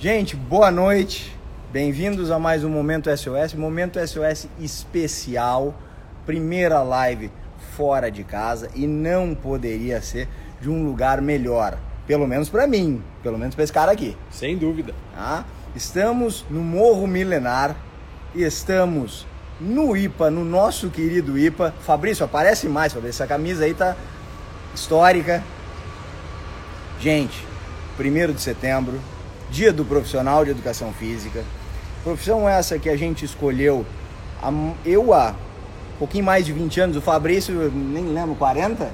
[0.00, 1.36] Gente, boa noite.
[1.72, 5.74] Bem-vindos a mais um Momento SOS, Momento SOS especial,
[6.24, 7.32] primeira live
[7.76, 10.28] fora de casa e não poderia ser
[10.60, 11.76] de um lugar melhor,
[12.06, 14.16] pelo menos para mim, pelo menos para esse cara aqui.
[14.30, 14.94] Sem dúvida.
[15.16, 15.44] Tá?
[15.74, 17.74] Estamos no Morro Milenar,
[18.36, 19.26] estamos
[19.60, 21.74] no IPA, no nosso querido IPA.
[21.80, 23.96] Fabrício, aparece mais, Fabrício, essa camisa aí tá
[24.72, 25.42] histórica.
[27.00, 27.44] Gente,
[27.98, 29.00] 1 de setembro,
[29.50, 31.44] dia do profissional de educação física.
[32.04, 33.84] Profissão essa que a gente escolheu,
[34.84, 35.34] eu há
[35.94, 38.90] um pouquinho mais de 20 anos, o Fabrício, nem lembro, 40?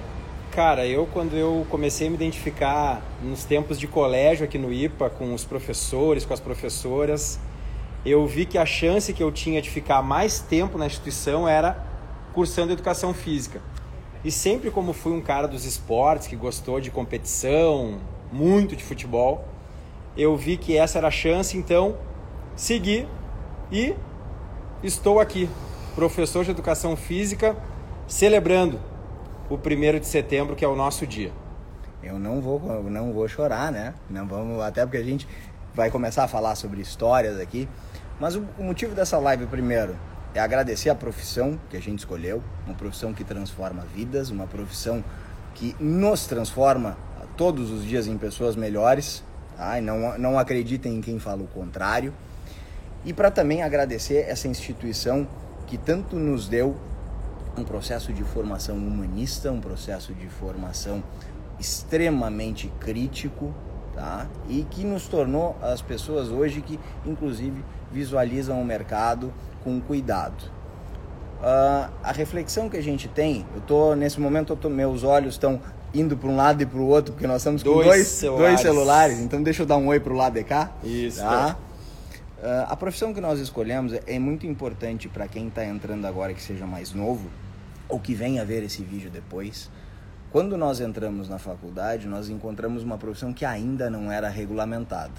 [0.50, 5.10] Cara, eu quando eu comecei a me identificar nos tempos de colégio aqui no IPA,
[5.10, 7.38] com os professores, com as professoras,
[8.06, 11.76] eu vi que a chance que eu tinha de ficar mais tempo na instituição era
[12.32, 13.60] cursando educação física.
[14.24, 17.98] E sempre como fui um cara dos esportes, que gostou de competição,
[18.32, 19.44] muito de futebol,
[20.16, 21.96] eu vi que essa era a chance, então
[22.56, 23.08] segui
[23.70, 23.94] e
[24.82, 25.48] estou aqui,
[25.94, 27.56] professor de educação física,
[28.06, 28.78] celebrando
[29.48, 31.32] o primeiro de setembro, que é o nosso dia.
[32.02, 33.94] Eu não vou, não vou chorar, né?
[34.08, 35.26] Não vamos, até porque a gente
[35.74, 37.68] vai começar a falar sobre histórias aqui.
[38.20, 39.96] Mas o, o motivo dessa live, primeiro,
[40.34, 45.02] é agradecer a profissão que a gente escolheu, uma profissão que transforma vidas, uma profissão
[45.54, 46.96] que nos transforma
[47.36, 49.24] todos os dias em pessoas melhores,
[49.58, 52.12] e não, não acreditem em quem fala o contrário.
[53.04, 55.26] E para também agradecer essa instituição
[55.66, 56.76] que tanto nos deu
[57.56, 61.02] um processo de formação humanista, um processo de formação
[61.58, 63.54] extremamente crítico,
[63.94, 64.26] tá?
[64.48, 69.32] E que nos tornou as pessoas hoje que, inclusive, visualizam o mercado
[69.62, 70.50] com cuidado.
[71.40, 75.60] Uh, a reflexão que a gente tem, eu tô nesse momento, tô, meus olhos estão
[75.94, 78.46] indo para um lado e para o outro, porque nós estamos com dois, dois, celulares.
[78.48, 80.72] dois celulares, então deixa eu dar um oi para o lado de cá.
[80.82, 81.20] Isso.
[81.20, 81.56] Tá?
[82.38, 86.42] Uh, a profissão que nós escolhemos é muito importante para quem está entrando agora que
[86.42, 87.30] seja mais novo,
[87.88, 89.70] ou que venha ver esse vídeo depois.
[90.30, 95.12] Quando nós entramos na faculdade, nós encontramos uma profissão que ainda não era regulamentada.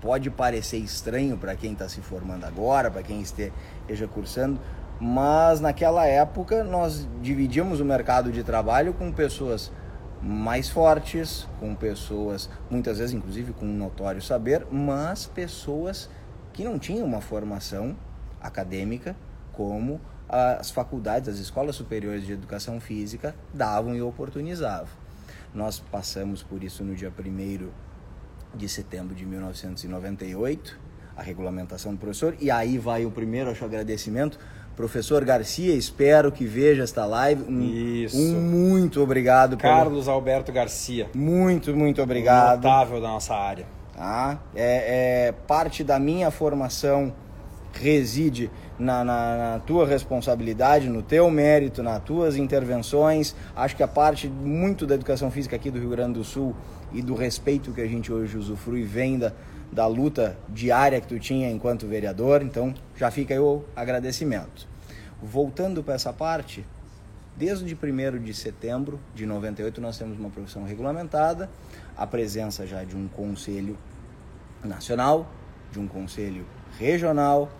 [0.00, 4.60] Pode parecer estranho para quem está se formando agora, para quem esteja cursando,
[5.00, 9.72] mas naquela época nós dividíamos o mercado de trabalho com pessoas
[10.22, 16.08] mais fortes, com pessoas, muitas vezes inclusive com um notório saber, mas pessoas
[16.52, 17.96] que não tinham uma formação
[18.40, 19.14] acadêmica
[19.52, 24.88] como as faculdades, as escolas superiores de educação física davam e oportunizavam.
[25.54, 27.68] Nós passamos por isso no dia 1
[28.56, 30.78] de setembro de 1998,
[31.16, 34.38] a regulamentação do professor, e aí vai o primeiro acho, agradecimento.
[34.76, 37.42] Professor Garcia, espero que veja esta live.
[37.48, 38.18] Um, Isso.
[38.18, 39.56] Um muito obrigado.
[39.56, 40.14] Carlos pelo...
[40.14, 41.08] Alberto Garcia.
[41.14, 42.62] Muito, muito obrigado.
[42.62, 43.66] Notável da nossa área.
[43.96, 44.38] Tá?
[44.54, 47.14] É, é, parte da minha formação
[47.72, 53.34] reside na, na, na, tua responsabilidade, no teu mérito, nas tuas intervenções.
[53.56, 56.54] Acho que a parte muito da educação física aqui do Rio Grande do Sul
[56.92, 59.32] e do respeito que a gente hoje usufrui vem da,
[59.72, 62.42] da luta diária que tu tinha enquanto vereador.
[62.42, 64.68] Então já fica aí o agradecimento.
[65.22, 66.64] Voltando para essa parte,
[67.36, 71.50] desde 1 de setembro de 98 nós temos uma profissão regulamentada,
[71.96, 73.76] a presença já de um conselho
[74.62, 75.30] nacional,
[75.72, 76.44] de um conselho
[76.78, 77.50] regional,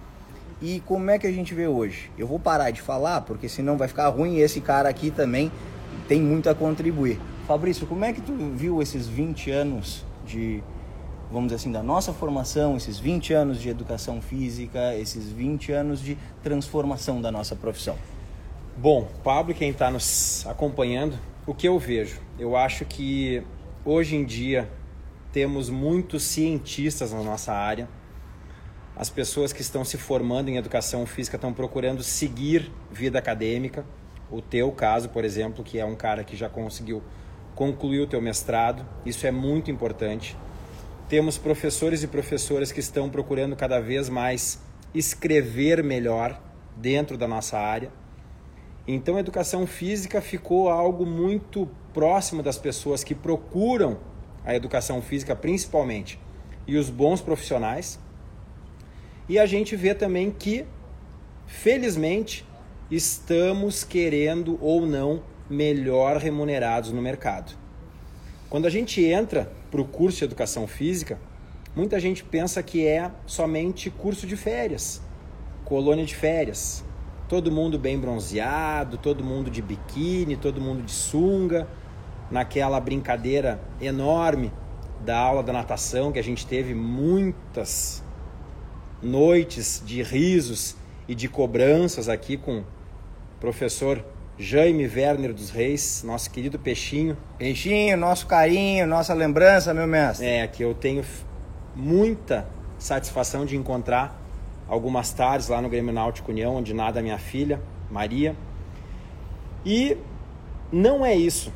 [0.61, 2.11] e como é que a gente vê hoje?
[2.17, 5.53] Eu vou parar de falar, porque senão vai ficar ruim esse cara aqui também
[6.09, 7.21] tem muito a contribuir.
[7.47, 10.63] Fabrício, como é que tu viu esses 20 anos de,
[11.31, 16.01] vamos dizer assim, da nossa formação, esses 20 anos de educação física, esses 20 anos
[16.01, 17.97] de transformação da nossa profissão?
[18.77, 22.21] Bom, Pablo, quem está nos acompanhando, o que eu vejo?
[22.39, 23.43] Eu acho que
[23.85, 24.69] hoje em dia
[25.33, 27.89] temos muitos cientistas na nossa área,
[28.97, 33.85] as pessoas que estão se formando em educação física estão procurando seguir vida acadêmica.
[34.31, 37.03] O teu caso, por exemplo, que é um cara que já conseguiu
[37.55, 40.35] concluir o teu mestrado, isso é muito importante.
[41.09, 44.61] Temos professores e professoras que estão procurando cada vez mais
[44.93, 46.43] escrever melhor
[46.77, 47.93] dentro da nossa área.
[48.89, 53.99] Então, a educação física ficou algo muito próximo das pessoas que procuram
[54.45, 56.19] a educação física, principalmente,
[56.67, 58.01] e os bons profissionais.
[59.29, 60.65] E a gente vê também que,
[61.47, 62.45] felizmente,
[62.91, 67.57] estamos querendo ou não melhor remunerados no mercado.
[68.49, 71.21] Quando a gente entra para o curso de educação física,
[71.75, 75.03] muita gente pensa que é somente curso de férias,
[75.67, 76.83] colônia de férias.
[77.29, 81.69] Todo mundo bem bronzeado, todo mundo de biquíni, todo mundo de sunga,
[82.31, 84.51] naquela brincadeira enorme
[85.05, 88.03] da aula da natação, que a gente teve muitas
[89.03, 90.75] noites de risos
[91.07, 92.65] e de cobranças aqui com o
[93.39, 94.03] professor
[94.39, 97.17] Jaime Werner dos Reis, nosso querido Peixinho.
[97.39, 100.27] Peixinho, nosso carinho, nossa lembrança, meu mestre.
[100.27, 101.03] É, que eu tenho
[101.75, 102.47] muita
[102.79, 104.21] satisfação de encontrar
[104.69, 108.37] algumas tardes lá no Grêmio Náutico União, onde nada minha filha, Maria.
[109.65, 109.97] E
[110.71, 111.51] não é isso.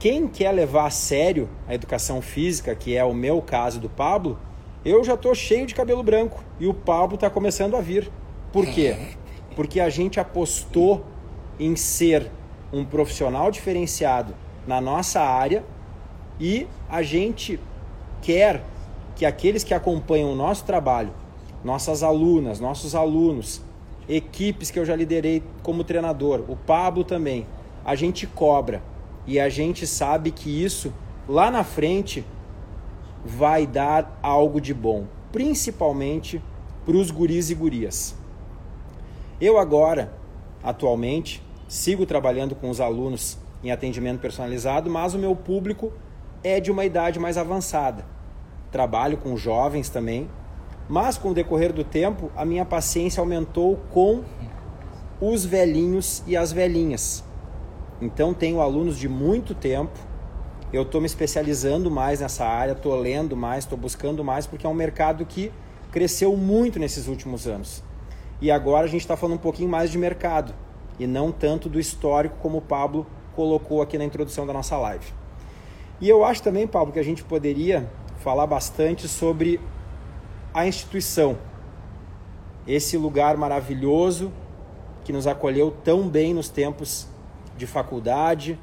[0.00, 4.40] Quem quer levar a sério a educação física, que é o meu caso do Pablo,
[4.84, 8.10] eu já estou cheio de cabelo branco e o Pablo está começando a vir.
[8.52, 8.96] Por quê?
[9.54, 11.04] Porque a gente apostou
[11.58, 12.30] em ser
[12.72, 14.34] um profissional diferenciado
[14.66, 15.64] na nossa área
[16.38, 17.58] e a gente
[18.22, 18.62] quer
[19.16, 21.12] que aqueles que acompanham o nosso trabalho,
[21.64, 23.62] nossas alunas, nossos alunos,
[24.08, 27.46] equipes que eu já liderei como treinador, o Pablo também,
[27.84, 28.82] a gente cobra
[29.26, 30.92] e a gente sabe que isso
[31.28, 32.24] lá na frente
[33.24, 36.42] vai dar algo de bom, principalmente
[36.84, 38.14] para os guris e gurias.
[39.40, 40.12] Eu agora,
[40.62, 45.92] atualmente, sigo trabalhando com os alunos em atendimento personalizado, mas o meu público
[46.42, 48.04] é de uma idade mais avançada.
[48.72, 50.28] Trabalho com jovens também,
[50.88, 54.22] mas com o decorrer do tempo, a minha paciência aumentou com
[55.20, 57.22] os velhinhos e as velhinhas.
[58.00, 59.98] Então tenho alunos de muito tempo.
[60.72, 64.68] Eu estou me especializando mais nessa área, estou lendo mais, estou buscando mais, porque é
[64.68, 65.52] um mercado que
[65.90, 67.82] cresceu muito nesses últimos anos.
[68.40, 70.54] E agora a gente está falando um pouquinho mais de mercado
[70.98, 75.12] e não tanto do histórico como o Pablo colocou aqui na introdução da nossa live.
[76.00, 79.60] E eu acho também, Pablo, que a gente poderia falar bastante sobre
[80.52, 81.38] a instituição,
[82.66, 84.32] esse lugar maravilhoso
[85.04, 87.06] que nos acolheu tão bem nos tempos
[87.56, 88.58] de faculdade,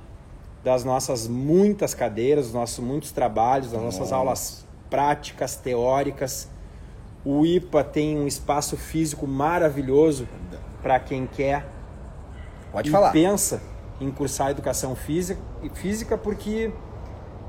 [0.64, 4.16] das nossas muitas cadeiras, dos nossos muitos trabalhos, das nossas Nossa.
[4.16, 6.50] aulas práticas, teóricas.
[7.24, 10.28] O IPA tem um espaço físico maravilhoso
[10.82, 11.75] para quem quer
[12.76, 13.12] Pode falar.
[13.12, 13.62] pensa
[14.02, 15.40] em cursar educação física,
[15.76, 16.74] física porque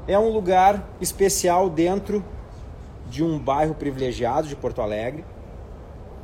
[0.07, 2.25] é um lugar especial dentro
[3.11, 5.25] de um bairro privilegiado de Porto Alegre.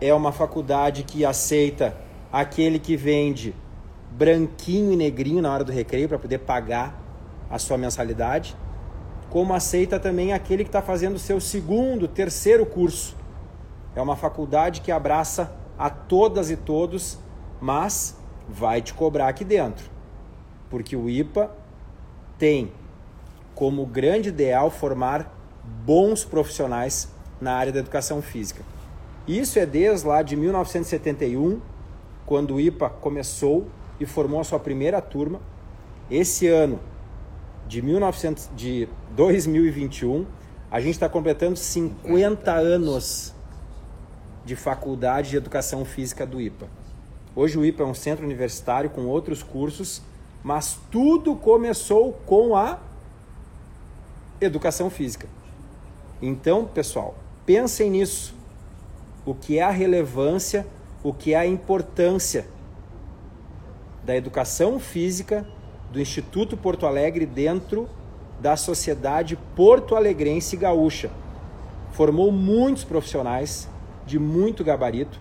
[0.00, 1.96] É uma faculdade que aceita
[2.30, 3.52] aquele que vende
[4.12, 7.02] branquinho e negrinho na hora do recreio para poder pagar
[7.50, 8.56] a sua mensalidade,
[9.30, 13.16] como aceita também aquele que está fazendo o seu segundo, terceiro curso.
[13.96, 17.18] É uma faculdade que abraça a todas e todos,
[17.60, 19.90] mas vai te cobrar aqui dentro,
[20.68, 21.50] porque o IPA
[22.38, 22.72] tem
[23.54, 25.32] como grande ideal formar
[25.84, 27.08] bons profissionais
[27.40, 28.62] na área da educação física.
[29.26, 31.60] Isso é desde lá de 1971,
[32.26, 33.68] quando o IPA começou
[34.00, 35.40] e formou a sua primeira turma.
[36.10, 36.80] Esse ano
[37.68, 40.26] de, 1900, de 2021,
[40.70, 43.34] a gente está completando 50 anos
[44.44, 46.81] de faculdade de educação física do IPA.
[47.34, 50.02] Hoje o IPA é um centro universitário com outros cursos,
[50.42, 52.78] mas tudo começou com a
[54.40, 55.26] educação física.
[56.20, 57.14] Então, pessoal,
[57.46, 58.34] pensem nisso.
[59.24, 60.66] O que é a relevância,
[61.02, 62.46] o que é a importância
[64.04, 65.46] da educação física
[65.90, 67.88] do Instituto Porto Alegre dentro
[68.40, 71.10] da sociedade porto-alegrense gaúcha.
[71.92, 73.68] Formou muitos profissionais
[74.04, 75.20] de muito gabarito,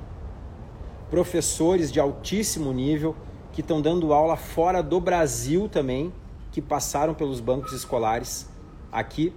[1.12, 3.16] professores de altíssimo nível
[3.52, 6.12] que estão dando aula fora do Brasil também,
[6.54, 8.50] que passaram pelos bancos escolares
[8.90, 9.34] aqui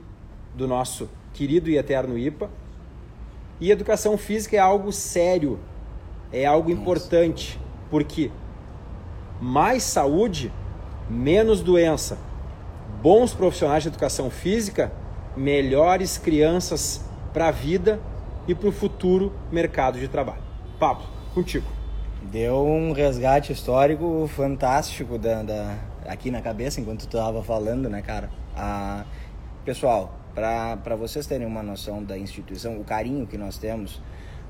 [0.54, 2.48] do nosso querido e eterno IPA.
[3.60, 5.58] E educação física é algo sério,
[6.32, 8.30] é algo importante, porque
[9.40, 10.52] mais saúde,
[11.10, 12.16] menos doença.
[13.02, 14.92] Bons profissionais de educação física,
[15.36, 18.00] melhores crianças para a vida
[18.46, 20.42] e para o futuro mercado de trabalho.
[20.78, 21.66] Pablo, contigo.
[22.22, 28.00] Deu um resgate histórico fantástico da, da aqui na cabeça enquanto tu estava falando, né,
[28.00, 28.30] cara?
[28.56, 29.04] Ah,
[29.64, 34.00] pessoal, para vocês terem uma noção da instituição, o carinho que nós temos,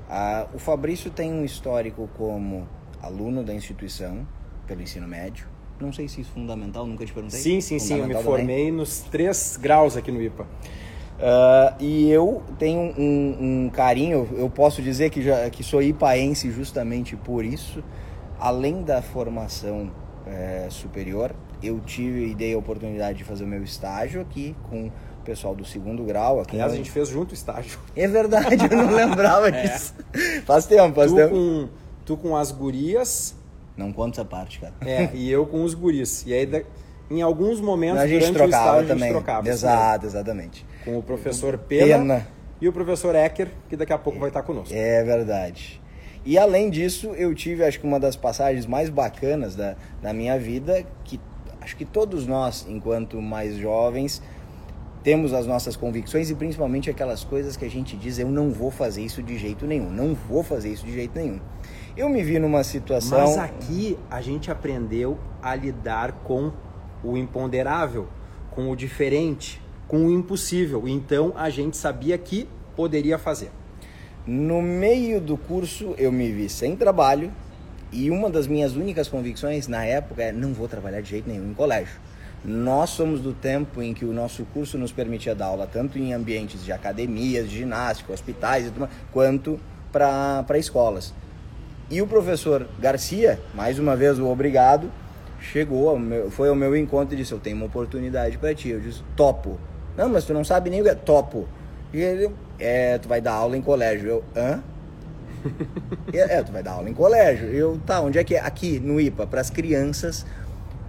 [0.08, 2.68] ah, o Fabrício tem um histórico como
[3.02, 4.26] aluno da instituição,
[4.66, 5.46] pelo ensino médio.
[5.80, 7.38] Não sei se isso é fundamental, nunca te perguntei.
[7.38, 7.98] Sim, sim, sim.
[7.98, 8.72] Eu me formei também.
[8.72, 10.46] nos três graus aqui no IPA.
[11.14, 16.50] Uh, e eu tenho um, um, carinho, eu posso dizer que, já, que sou ipaense
[16.50, 17.83] justamente por isso.
[18.38, 19.90] Além da formação
[20.26, 24.88] é, superior, eu tive e dei a oportunidade de fazer o meu estágio aqui com
[24.88, 24.92] o
[25.25, 26.40] pessoal do segundo grau.
[26.40, 27.78] Aqui Aliás, a gente fez junto o estágio.
[27.94, 29.62] É verdade, eu não lembrava é.
[29.62, 29.94] disso.
[30.44, 31.30] Faz tempo, faz tu tempo.
[31.30, 31.68] Com,
[32.04, 33.37] tu com as gurias
[33.76, 34.75] não conta essa parte, cara.
[34.80, 36.25] É, e eu com os guris.
[36.26, 36.49] E aí
[37.11, 39.09] em alguns momentos a gente trocava estágio também.
[39.09, 39.49] gente trocava.
[39.49, 40.66] Exato, exatamente.
[40.84, 42.26] Com o professor Pena, Pena.
[42.60, 44.74] e o professor Ecker, que daqui a pouco vai estar conosco.
[44.74, 45.80] É verdade.
[46.24, 50.38] E além disso, eu tive, acho que uma das passagens mais bacanas da, da minha
[50.38, 51.20] vida, que
[51.60, 54.22] acho que todos nós, enquanto mais jovens,
[55.02, 58.70] temos as nossas convicções e principalmente aquelas coisas que a gente diz: eu não vou
[58.70, 61.40] fazer isso de jeito nenhum, não vou fazer isso de jeito nenhum.
[61.94, 63.18] Eu me vi numa situação.
[63.18, 66.50] Mas aqui a gente aprendeu a lidar com
[67.04, 68.08] o imponderável,
[68.50, 70.88] com o diferente, com o impossível.
[70.88, 73.50] Então a gente sabia que poderia fazer.
[74.26, 77.32] No meio do curso eu me vi sem trabalho
[77.92, 81.50] e uma das minhas únicas convicções na época é não vou trabalhar de jeito nenhum
[81.50, 82.00] em colégio.
[82.44, 86.12] Nós somos do tempo em que o nosso curso nos permitia dar aula tanto em
[86.12, 88.70] ambientes de academias, de ginástica, hospitais,
[89.12, 89.58] quanto
[89.90, 91.14] para escolas.
[91.90, 94.90] E o professor Garcia, mais uma vez o obrigado,
[95.40, 98.70] chegou, ao meu, foi ao meu encontro e disse: Eu tenho uma oportunidade para ti.
[98.70, 99.58] Eu disse: Topo.
[99.96, 101.46] Não, mas tu não sabe nem o que é topo.
[101.92, 104.08] E ele, é, tu vai dar aula em colégio.
[104.08, 104.62] Eu, hã?
[106.12, 107.48] é, tu vai dar aula em colégio.
[107.48, 108.40] Eu, tá, onde é que é?
[108.40, 110.26] Aqui, no IPA, para as crianças.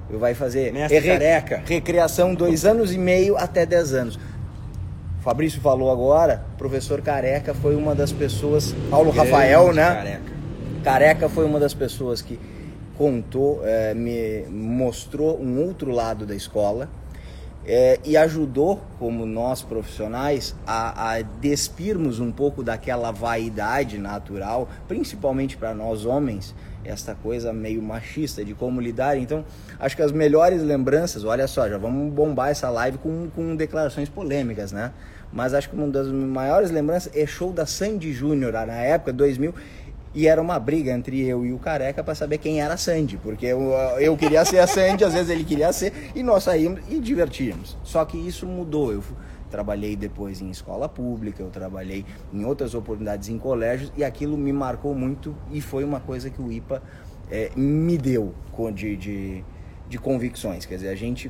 [0.10, 1.64] Eu vai fazer Mestre re, careca.
[1.66, 4.18] recreação dois anos e meio até dez anos.
[5.20, 8.76] O Fabrício falou agora, professor Careca foi uma das pessoas.
[8.92, 9.84] Paulo Grande Rafael, né?
[9.84, 10.32] Careca.
[10.84, 12.40] Careca foi uma das pessoas que
[12.96, 16.88] contou, é, me mostrou um outro lado da escola
[17.68, 25.58] é, e ajudou, como nós profissionais, a, a despirmos um pouco daquela vaidade natural, principalmente
[25.58, 26.54] para nós homens,
[26.84, 29.18] esta coisa meio machista de como lidar.
[29.18, 29.44] Então,
[29.80, 34.08] acho que as melhores lembranças, olha só, já vamos bombar essa live com, com declarações
[34.08, 34.92] polêmicas, né?
[35.34, 39.54] Mas acho que uma das maiores lembranças é show da Sandy Júnior, na época, 2000.
[40.16, 43.18] E era uma briga entre eu e o Careca para saber quem era a Sandy,
[43.18, 46.80] porque eu, eu queria ser a Sandy, às vezes ele queria ser, e nós saímos
[46.90, 47.78] e divertíamos.
[47.84, 48.94] Só que isso mudou.
[48.94, 49.04] Eu
[49.52, 54.54] trabalhei depois em escola pública, eu trabalhei em outras oportunidades em colégios, e aquilo me
[54.54, 56.82] marcou muito e foi uma coisa que o IPA
[57.30, 58.34] é, me deu
[58.74, 59.44] de, de,
[59.90, 60.66] de convicções.
[60.66, 61.30] Quer dizer, a gente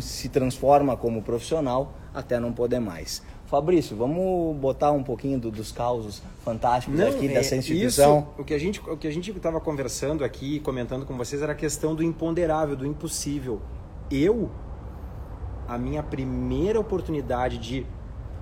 [0.00, 3.22] se transforma como profissional até não poder mais.
[3.52, 8.20] Fabrício, vamos botar um pouquinho do, dos causos fantásticos Não, aqui é, dessa instituição.
[8.20, 11.42] Isso, o que a gente o que a gente estava conversando aqui, comentando com vocês
[11.42, 13.60] era a questão do imponderável, do impossível.
[14.10, 14.50] Eu
[15.68, 17.86] a minha primeira oportunidade de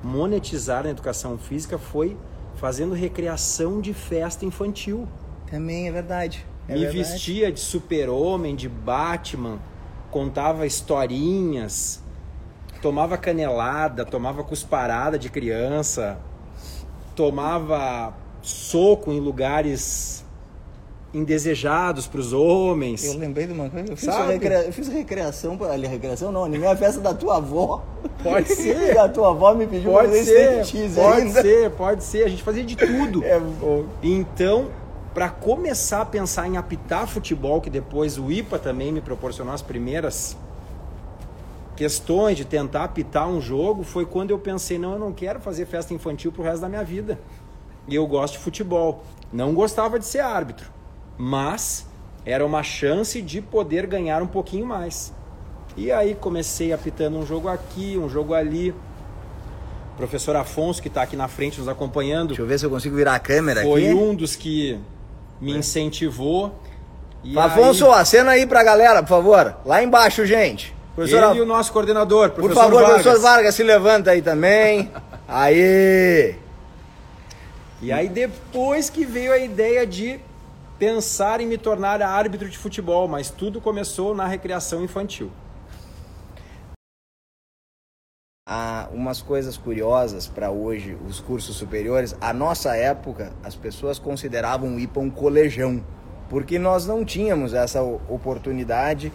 [0.01, 2.17] monetizar na educação física foi
[2.55, 5.09] fazendo recreação de festa infantil.
[5.51, 6.47] Também é verdade.
[6.69, 6.99] É Me verdade.
[6.99, 9.59] vestia de super-homem, de Batman,
[10.09, 12.01] contava historinhas,
[12.81, 16.19] tomava canelada, tomava cusparada de criança,
[17.15, 20.25] tomava soco em lugares
[21.13, 23.05] indesejados para os homens.
[23.05, 24.09] Eu lembrei de uma coisa, eu fiz,
[24.67, 27.83] eu fiz recreação, pra- ali, recreação não, nem a festa da tua avó.
[28.23, 28.97] Pode ser.
[28.97, 31.43] a tua avó me pediu Pode fazer ser, striptease pode ainda.
[31.43, 32.25] ser, pode ser.
[32.25, 33.23] A gente fazia de tudo.
[33.27, 33.41] É,
[34.03, 34.69] Então,
[35.13, 39.63] para começar a pensar em apitar futebol, que depois o IPA também me proporcionou as
[39.63, 40.37] primeiras
[41.81, 45.65] questões de tentar apitar um jogo, foi quando eu pensei, não, eu não quero fazer
[45.65, 47.19] festa infantil pro resto da minha vida.
[47.89, 49.03] E eu gosto de futebol.
[49.33, 50.71] Não gostava de ser árbitro,
[51.17, 51.87] mas
[52.23, 55.11] era uma chance de poder ganhar um pouquinho mais.
[55.75, 58.73] E aí comecei apitando um jogo aqui, um jogo ali.
[59.95, 62.71] O professor Afonso, que está aqui na frente nos acompanhando, Deixa eu ver se eu
[62.71, 63.95] consigo virar a câmera foi aqui.
[63.95, 64.79] um dos que
[65.41, 66.61] me incentivou.
[67.25, 69.57] E Afonso, aí, acena aí pra galera, por favor.
[69.65, 70.79] Lá embaixo, gente.
[71.01, 73.03] Professor, ele e o nosso coordenador, por professor favor, Vargas.
[73.03, 74.91] professor Vargas, se levanta aí também.
[75.27, 76.37] Aí.
[77.81, 80.21] E aí depois que veio a ideia de
[80.79, 85.31] pensar em me tornar árbitro de futebol, mas tudo começou na recreação infantil.
[88.47, 92.15] Há umas coisas curiosas para hoje, os cursos superiores.
[92.21, 95.83] A nossa época, as pessoas consideravam o IPA um colejão,
[96.29, 99.11] porque nós não tínhamos essa oportunidade,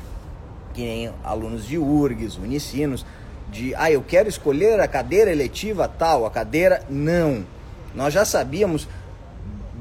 [0.76, 3.06] que nem alunos de URGS, unicinos,
[3.50, 6.84] de, ah, eu quero escolher a cadeira eletiva tal, a cadeira.
[6.90, 7.46] Não.
[7.96, 8.88] Nós já sabíamos,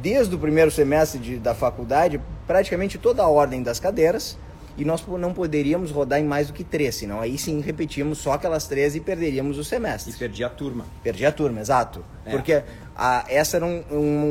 [0.00, 4.38] desde o primeiro semestre de- da faculdade, praticamente toda a ordem das cadeiras,
[4.76, 8.32] e nós não poderíamos rodar em mais do que três, senão aí sim repetíamos só
[8.32, 10.12] aquelas três e perderíamos o E semestre.
[10.14, 10.84] perdi a turma.
[11.02, 12.04] Perdi a turma, exato.
[12.26, 12.30] É.
[12.30, 12.62] Porque
[12.96, 13.82] a, essa era um,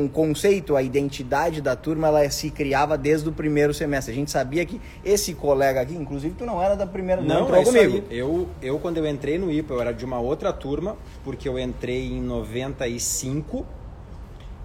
[0.04, 4.12] um conceito, a identidade da turma, ela se criava desde o primeiro semestre.
[4.12, 7.42] A gente sabia que esse colega aqui, inclusive tu não era da primeira, não, Não,
[7.44, 8.04] entrou é comigo.
[8.10, 8.18] aí.
[8.18, 11.58] Eu, eu, quando eu entrei no IPA, eu era de uma outra turma, porque eu
[11.58, 13.64] entrei em 95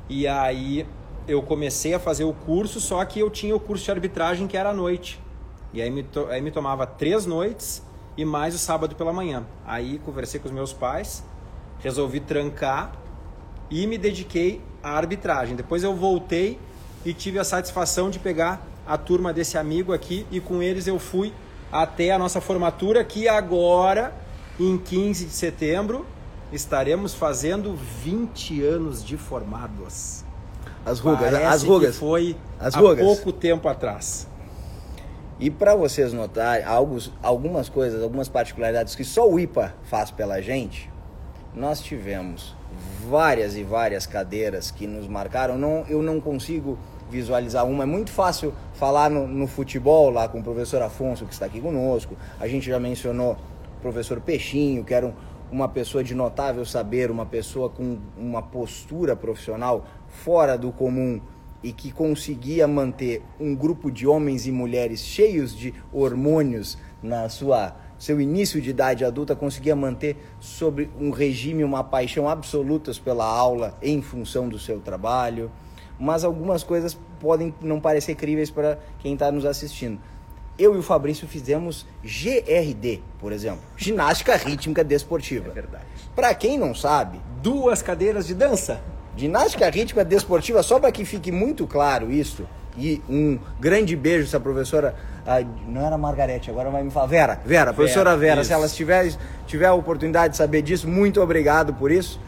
[0.10, 0.86] e aí
[1.28, 4.58] eu comecei a fazer o curso, só que eu tinha o curso de arbitragem que
[4.58, 5.20] era à noite.
[5.74, 7.82] E aí me, to, aí me tomava três noites
[8.18, 9.46] e mais o sábado pela manhã.
[9.66, 11.24] Aí conversei com os meus pais,
[11.80, 12.94] resolvi trancar
[13.70, 15.56] e me dediquei à arbitragem.
[15.56, 16.60] Depois eu voltei
[17.06, 20.98] e tive a satisfação de pegar a turma desse amigo aqui e com eles eu
[20.98, 21.32] fui
[21.72, 24.14] até a nossa formatura que agora
[24.60, 26.06] em 15 de setembro
[26.52, 30.24] estaremos fazendo 20 anos de formados.
[30.86, 31.98] As rugas, Parece as rugas.
[31.98, 33.06] Foi As há rugas.
[33.06, 34.28] pouco tempo atrás.
[35.40, 40.42] E para vocês notarem alguns, algumas coisas, algumas particularidades que só o IPA faz pela
[40.42, 40.92] gente,
[41.56, 42.56] nós tivemos
[43.08, 45.58] várias e várias cadeiras que nos marcaram.
[45.58, 46.78] Não, eu não consigo
[47.10, 47.84] visualizar uma.
[47.84, 51.62] É muito fácil falar no, no futebol lá com o professor Afonso, que está aqui
[51.62, 52.18] conosco.
[52.38, 53.38] A gente já mencionou
[53.78, 55.14] o professor Peixinho, que era um,
[55.50, 61.22] uma pessoa de notável saber, uma pessoa com uma postura profissional fora do comum
[61.64, 67.76] e que conseguia manter um grupo de homens e mulheres cheios de hormônios na sua
[67.98, 73.78] seu início de idade adulta conseguia manter sobre um regime uma paixão absolutas pela aula
[73.82, 75.52] em função do seu trabalho
[76.00, 80.00] mas algumas coisas podem não parecer críveis para quem está nos assistindo
[80.58, 85.86] eu e o Fabrício fizemos GRD por exemplo ginástica rítmica desportiva É verdade.
[86.16, 88.82] para quem não sabe Duas cadeiras de dança.
[89.18, 92.46] Ginástica rítmica desportiva, só para que fique muito claro isso,
[92.78, 94.96] e um grande beijo se a professora.
[95.26, 97.08] ah, não era Margarete, agora vai me falar.
[97.08, 98.48] Vera, Vera, professora Vera, isso.
[98.48, 99.12] se ela tiver,
[99.46, 102.20] tiver a oportunidade de saber disso, muito obrigado por isso.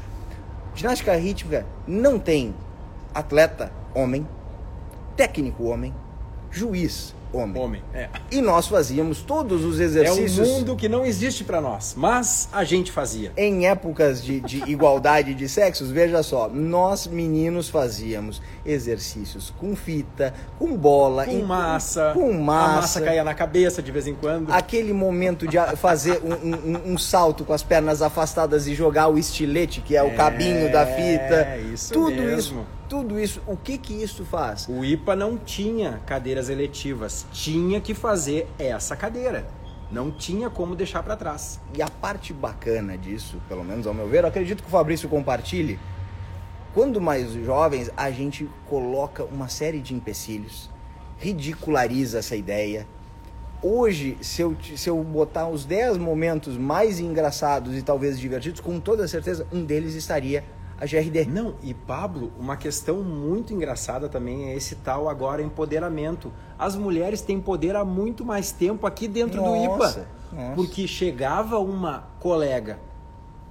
[0.75, 2.53] Ginástica rítmica não tem
[3.13, 4.27] atleta homem,
[5.15, 5.93] técnico homem,
[6.49, 7.61] juiz homem.
[7.61, 7.83] Homem.
[7.93, 8.09] É.
[8.31, 10.47] E nós fazíamos todos os É exercícios.
[10.47, 13.31] um mundo que não existe para nós, mas a gente fazia.
[13.37, 20.33] em épocas de, de igualdade de sexos, veja só, nós meninos fazíamos exercícios com fita,
[20.59, 22.11] com bola, Com em- massa.
[22.13, 24.51] com A massa, massa caía na cabeça de vez em quando.
[24.51, 26.33] aquele momento de fazer um,
[26.89, 30.71] um- um salto com as pernas afastadas e jogar o estilete, que é o cabinho
[30.71, 32.61] da fita, É, isso tudo mesmo.
[32.61, 34.67] isso, tudo isso, o que que isso faz?
[34.67, 39.47] O IPA não tinha cadeiras eletivas, tinha que fazer essa cadeira.
[39.89, 41.57] Não tinha como deixar para trás.
[41.73, 45.07] E a parte bacana disso, pelo menos ao meu ver, eu acredito que o Fabrício
[45.07, 45.79] compartilhe.
[46.73, 50.69] Quando mais jovens, a gente coloca uma série de empecilhos,
[51.17, 52.85] ridiculariza essa ideia.
[53.63, 58.81] Hoje, se eu, se eu botar os 10 momentos mais engraçados e talvez divertidos, com
[58.81, 60.43] toda certeza um deles estaria
[60.81, 61.25] a GRD.
[61.25, 66.33] Não, e Pablo, uma questão muito engraçada também é esse tal agora empoderamento.
[66.57, 69.77] As mulheres têm poder há muito mais tempo aqui dentro do IPA.
[69.77, 70.55] Nossa, nossa.
[70.55, 72.79] Porque chegava uma colega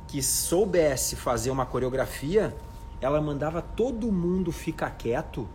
[0.08, 2.52] que soubesse fazer uma coreografia,
[3.00, 5.46] ela mandava todo mundo ficar quieto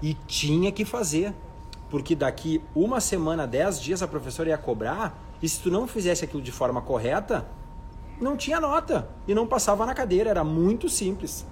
[0.00, 1.34] e tinha que fazer.
[1.90, 6.24] Porque daqui uma semana, dez dias, a professora ia cobrar, e se tu não fizesse
[6.24, 7.44] aquilo de forma correta,
[8.20, 11.44] não tinha nota e não passava na cadeira, era muito simples.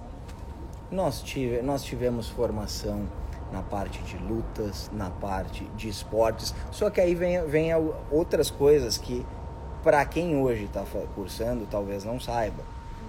[0.90, 3.08] Nós, tive, nós tivemos formação
[3.50, 7.70] na parte de lutas, na parte de esportes, só que aí vem, vem
[8.10, 9.24] outras coisas que,
[9.82, 12.62] para quem hoje está cursando, talvez não saiba.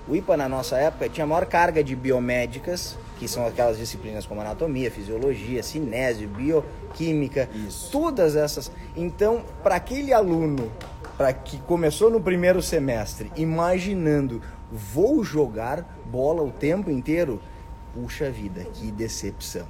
[0.05, 4.25] O IPA, na nossa época, tinha a maior carga de biomédicas, que são aquelas disciplinas
[4.25, 7.89] como anatomia, fisiologia, cinésio, bioquímica, Isso.
[7.89, 8.69] todas essas.
[8.97, 10.69] Então, para aquele aluno
[11.17, 17.39] para que começou no primeiro semestre imaginando vou jogar bola o tempo inteiro,
[17.93, 19.67] puxa vida, que decepção.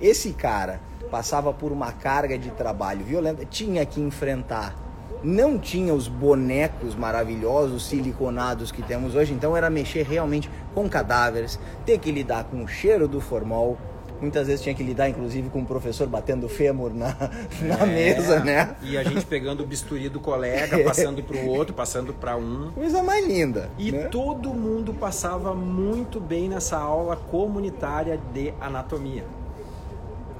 [0.00, 4.76] Esse cara passava por uma carga de trabalho violenta, tinha que enfrentar.
[5.24, 11.58] Não tinha os bonecos maravilhosos, siliconados que temos hoje, então era mexer realmente com cadáveres,
[11.84, 13.76] ter que lidar com o cheiro do formol.
[14.20, 17.14] Muitas vezes tinha que lidar, inclusive, com o professor batendo fêmur na,
[17.62, 18.76] na É, mesa, né?
[18.82, 22.72] E a gente pegando o bisturi do colega, passando para o outro, passando para um.
[22.72, 23.70] Coisa mais linda.
[23.78, 24.08] E né?
[24.08, 29.24] todo mundo passava muito bem nessa aula comunitária de anatomia.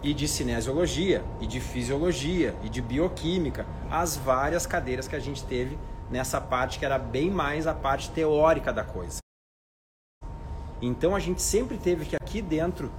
[0.03, 3.67] E de cinesiologia, e de fisiologia, e de bioquímica.
[3.91, 5.79] As várias cadeiras que a gente teve
[6.11, 9.19] nessa parte que era bem mais a parte teórica da coisa.
[10.81, 12.91] Então a gente sempre teve que aqui dentro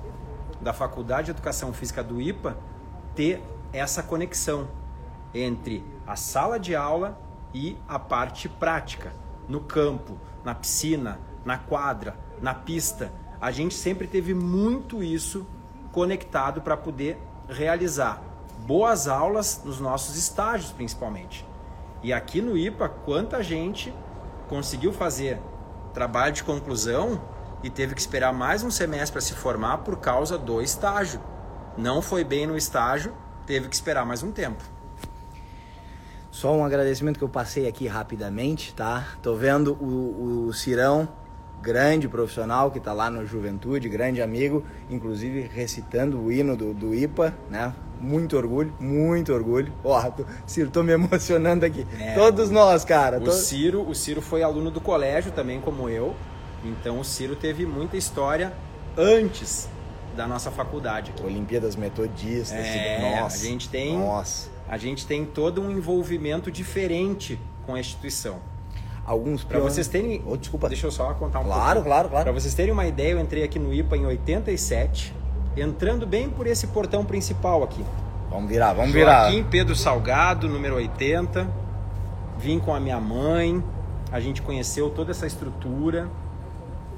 [0.61, 2.57] da Faculdade de Educação Física do IPA
[3.15, 3.41] ter
[3.71, 4.67] essa conexão
[5.33, 7.19] entre a sala de aula
[7.53, 9.13] e a parte prática,
[9.47, 13.11] no campo, na piscina, na quadra, na pista.
[13.41, 15.45] A gente sempre teve muito isso
[15.91, 18.21] conectado para poder realizar
[18.65, 21.45] boas aulas nos nossos estágios, principalmente.
[22.03, 23.93] E aqui no IPA, quanta gente
[24.47, 25.39] conseguiu fazer
[25.93, 27.21] trabalho de conclusão
[27.63, 31.21] e teve que esperar mais um semestre para se formar por causa do estágio.
[31.77, 33.13] Não foi bem no estágio,
[33.45, 34.63] teve que esperar mais um tempo.
[36.31, 39.07] Só um agradecimento que eu passei aqui rapidamente, tá?
[39.21, 41.07] Tô vendo o, o Cirão,
[41.61, 46.93] grande profissional que tá lá no Juventude, grande amigo, inclusive recitando o hino do, do
[46.93, 47.73] IPA, né?
[47.99, 49.73] Muito orgulho, muito orgulho.
[49.83, 51.85] Ó, tô, Ciro, tô me emocionando aqui.
[51.99, 53.19] É, Todos nós, cara.
[53.19, 56.15] O, Ciro, o Ciro foi aluno do colégio também, como eu.
[56.63, 58.53] Então o Ciro teve muita história
[58.97, 59.69] antes
[60.15, 61.13] da nossa faculdade.
[61.23, 62.59] Olimpíadas Metodistas.
[62.59, 63.97] É, nossa, a gente tem.
[63.97, 68.37] Nossa a gente tem todo um envolvimento diferente com a instituição.
[69.03, 71.89] Alguns para vocês terem, oh, desculpa, deixa eu só contar um claro, pouco.
[71.89, 75.11] Claro, claro, Para vocês terem uma ideia, eu entrei aqui no IPA em 87,
[75.57, 77.83] entrando bem por esse portão principal aqui.
[78.29, 79.31] Vamos virar, vamos virar.
[79.31, 81.49] Joaquim Pedro Salgado, número 80.
[82.37, 83.63] Vim com a minha mãe.
[84.11, 86.07] A gente conheceu toda essa estrutura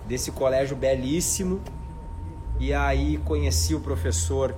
[0.06, 1.60] desse colégio belíssimo.
[2.60, 4.56] E aí conheci o professor,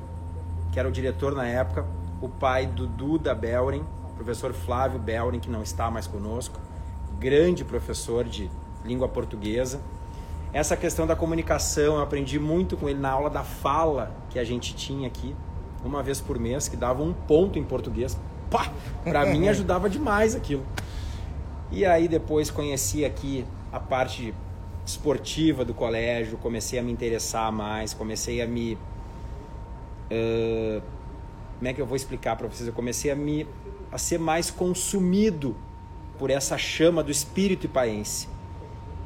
[0.71, 1.85] que era o diretor na época,
[2.21, 3.83] o pai do Duda Belren,
[4.15, 6.59] professor Flávio Belren, que não está mais conosco,
[7.19, 8.49] grande professor de
[8.83, 9.81] língua portuguesa.
[10.51, 14.43] Essa questão da comunicação, eu aprendi muito com ele na aula da fala que a
[14.43, 15.35] gente tinha aqui,
[15.83, 18.17] uma vez por mês, que dava um ponto em português.
[18.49, 18.71] Pá!
[19.03, 20.63] Para mim ajudava demais aquilo.
[21.71, 24.33] E aí depois conheci aqui a parte
[24.85, 28.77] esportiva do colégio, comecei a me interessar mais, comecei a me
[30.11, 30.81] uh,
[31.63, 32.67] como é que eu vou explicar para vocês?
[32.67, 33.47] Eu comecei a me
[33.89, 35.55] a ser mais consumido
[36.19, 38.27] por essa chama do espírito ipaense.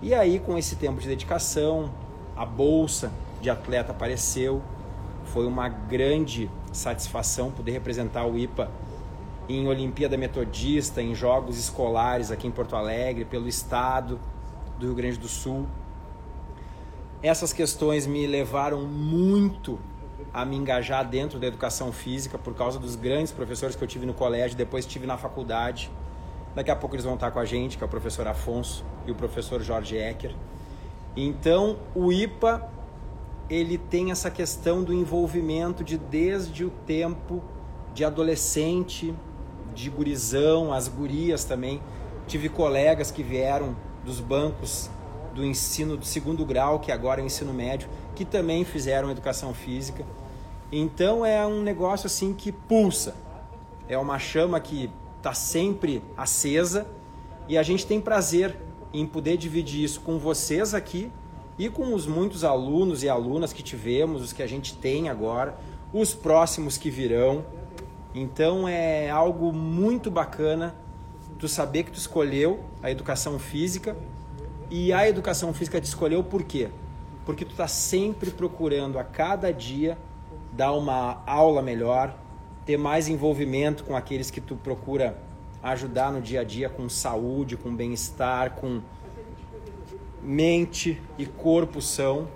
[0.02, 1.92] E aí, com esse tempo de dedicação,
[2.36, 3.12] a bolsa
[3.42, 4.62] de atleta apareceu.
[5.26, 8.72] Foi uma grande satisfação poder representar o IPA
[9.48, 14.20] em Olimpíada Metodista, em jogos escolares aqui em Porto Alegre, pelo estado
[14.78, 15.68] do Rio Grande do Sul.
[17.22, 19.80] Essas questões me levaram muito
[20.34, 24.06] a me engajar dentro da educação física por causa dos grandes professores que eu tive
[24.06, 25.92] no colégio, depois tive na faculdade.
[26.54, 29.12] Daqui a pouco eles vão estar com a gente, que é o professor Afonso e
[29.12, 30.36] o professor Jorge Ecker.
[31.16, 32.70] Então, o IPA
[33.50, 37.44] ele tem essa questão do envolvimento de desde o tempo
[37.94, 39.14] de adolescente,
[39.74, 41.82] de gurizão, as gurias também.
[42.28, 43.76] Tive colegas que vieram
[44.08, 44.90] dos bancos
[45.36, 49.54] do ensino do segundo grau, que agora é o ensino médio, que também fizeram educação
[49.54, 50.04] física.
[50.72, 53.14] Então é um negócio assim que pulsa.
[53.88, 56.88] É uma chama que está sempre acesa
[57.48, 58.58] e a gente tem prazer
[58.94, 61.12] em poder dividir isso com vocês aqui
[61.60, 65.58] e com os muitos alunos e alunas que tivemos, os que a gente tem agora,
[65.94, 67.46] os próximos que virão.
[68.16, 70.74] Então é algo muito bacana
[71.38, 73.96] tu saber que tu escolheu a educação física
[74.70, 76.70] e a educação física te escolheu por quê?
[77.26, 79.98] Porque tu está sempre procurando a cada dia
[80.52, 82.16] dar uma aula melhor,
[82.66, 85.18] ter mais envolvimento com aqueles que tu procura
[85.62, 88.82] ajudar no dia a dia com saúde, com bem-estar, com
[90.22, 92.28] mente e corpo são.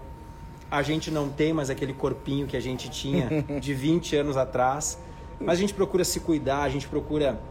[0.70, 4.98] A gente não tem mais aquele corpinho que a gente tinha de 20 anos atrás,
[5.40, 7.42] mas a gente procura se cuidar, a gente procura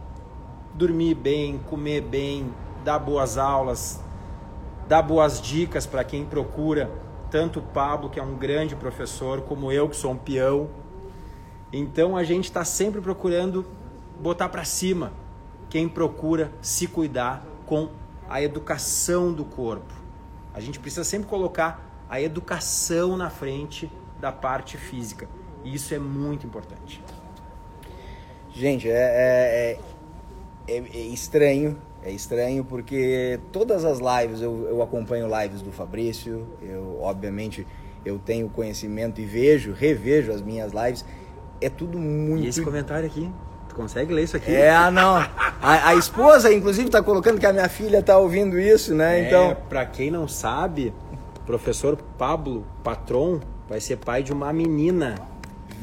[0.73, 2.53] dormir bem, comer bem,
[2.83, 3.99] dar boas aulas,
[4.87, 6.89] dar boas dicas para quem procura
[7.29, 10.69] tanto o Pablo, que é um grande professor, como eu, que sou um peão.
[11.71, 13.65] Então a gente está sempre procurando
[14.19, 15.13] botar para cima
[15.69, 17.89] quem procura se cuidar com
[18.29, 19.93] a educação do corpo.
[20.53, 25.29] A gente precisa sempre colocar a educação na frente da parte física.
[25.63, 27.01] E isso é muito importante.
[28.53, 29.79] Gente, é, é,
[30.71, 36.47] é, é estranho é estranho porque todas as lives, eu, eu acompanho lives do Fabrício,
[36.61, 37.65] eu obviamente
[38.03, 41.05] eu tenho conhecimento e vejo, revejo as minhas lives.
[41.59, 42.43] É tudo muito.
[42.43, 43.29] E esse comentário aqui?
[43.69, 44.51] Tu consegue ler isso aqui?
[44.51, 45.15] É, não.
[45.15, 49.19] A, a esposa, inclusive, está colocando que a minha filha está ouvindo isso, né?
[49.19, 49.55] É, então.
[49.69, 50.91] Para quem não sabe,
[51.37, 55.15] o professor Pablo Patron vai ser pai de uma menina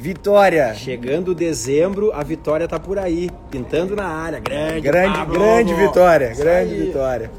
[0.01, 0.73] Vitória.
[0.75, 4.39] Chegando dezembro, a Vitória tá por aí, pintando na área.
[4.39, 5.35] Grande, grande, Pablo.
[5.35, 6.83] grande Vitória, Isso grande aí.
[6.83, 7.33] Vitória.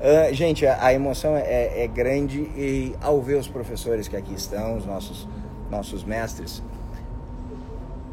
[0.00, 4.34] Uh, gente, a, a emoção é, é, grande e ao ver os professores que aqui
[4.34, 5.28] estão, os nossos,
[5.70, 6.60] nossos mestres,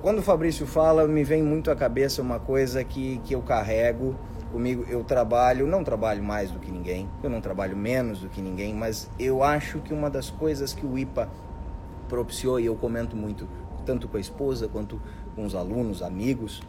[0.04, 4.16] quando o Fabrício fala, me vem muito à cabeça uma coisa que, que eu carrego
[4.52, 4.86] comigo.
[4.88, 8.72] Eu trabalho, não trabalho mais do que ninguém, eu não trabalho menos do que ninguém,
[8.72, 11.28] mas eu acho que uma das coisas que o IPA
[12.08, 13.48] propiciou, e eu comento muito
[13.90, 15.02] tanto com a esposa quanto
[15.36, 16.60] com os alunos, amigos.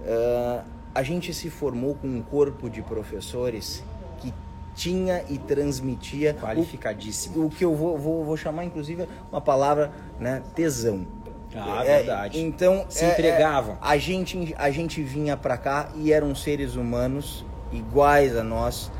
[0.00, 3.84] Uh, a gente se formou com um corpo de professores
[4.16, 4.32] que
[4.74, 9.92] tinha e transmitia qualificadíssimo o, o que eu vou, vou, vou, chamar inclusive uma palavra
[10.18, 11.06] né tesão
[11.54, 12.40] Ah, é, verdade.
[12.40, 13.74] Então se é, entregavam.
[13.74, 18.90] É, a gente a gente vinha para cá e eram seres humanos iguais a nós,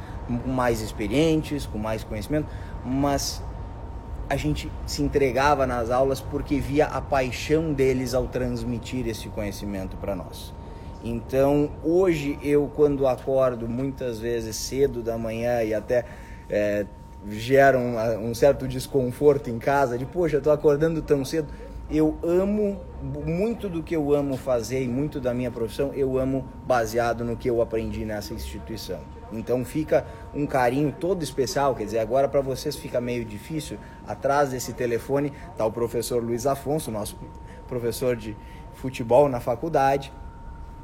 [0.46, 2.46] mais experientes, com mais conhecimento,
[2.84, 3.42] mas
[4.28, 9.96] a gente se entregava nas aulas porque via a paixão deles ao transmitir esse conhecimento
[9.96, 10.52] para nós.
[11.04, 16.06] Então, hoje eu quando acordo muitas vezes cedo da manhã e até
[16.48, 16.86] é,
[17.28, 21.48] gera um, um, certo desconforto em casa, de poxa, estou acordando tão cedo.
[21.90, 22.80] Eu amo
[23.26, 27.36] muito do que eu amo fazer e muito da minha profissão, eu amo baseado no
[27.36, 29.00] que eu aprendi nessa instituição.
[29.32, 34.50] Então fica um carinho todo especial, quer dizer, agora para vocês fica meio difícil, atrás
[34.50, 37.16] desse telefone está o professor Luiz Afonso, nosso
[37.66, 38.36] professor de
[38.74, 40.12] futebol na faculdade,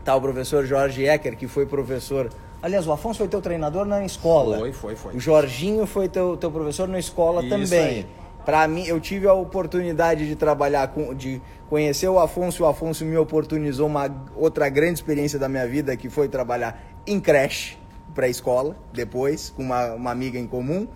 [0.05, 2.31] Tá o professor Jorge Ecker, que foi professor.
[2.63, 4.59] Aliás, o Afonso foi teu treinador na escola.
[4.59, 5.15] Foi, foi, foi.
[5.15, 8.07] O Jorginho foi teu, teu professor na escola Isso também.
[8.45, 12.63] Para mim, eu tive a oportunidade de trabalhar com, de conhecer o Afonso.
[12.65, 17.21] O Afonso me oportunizou uma outra grande experiência da minha vida, que foi trabalhar em
[17.21, 17.80] creche
[18.15, 20.87] para escola, depois, com uma, uma amiga em comum.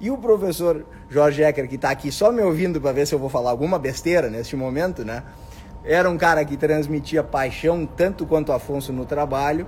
[0.00, 3.18] E o professor Jorge Ecker, que está aqui só me ouvindo para ver se eu
[3.18, 5.22] vou falar alguma besteira neste momento, né?
[5.84, 9.66] Era um cara que transmitia paixão tanto quanto Afonso no trabalho.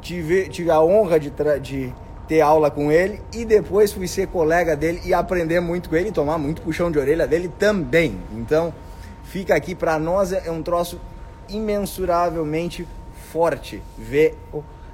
[0.00, 1.92] Tive, tive a honra de, de
[2.26, 6.08] ter aula com ele e depois fui ser colega dele e aprender muito com ele
[6.08, 8.20] e tomar muito puxão de orelha dele também.
[8.32, 8.72] Então,
[9.24, 11.00] fica aqui para nós é um troço
[11.48, 12.86] imensuravelmente
[13.32, 14.36] forte ver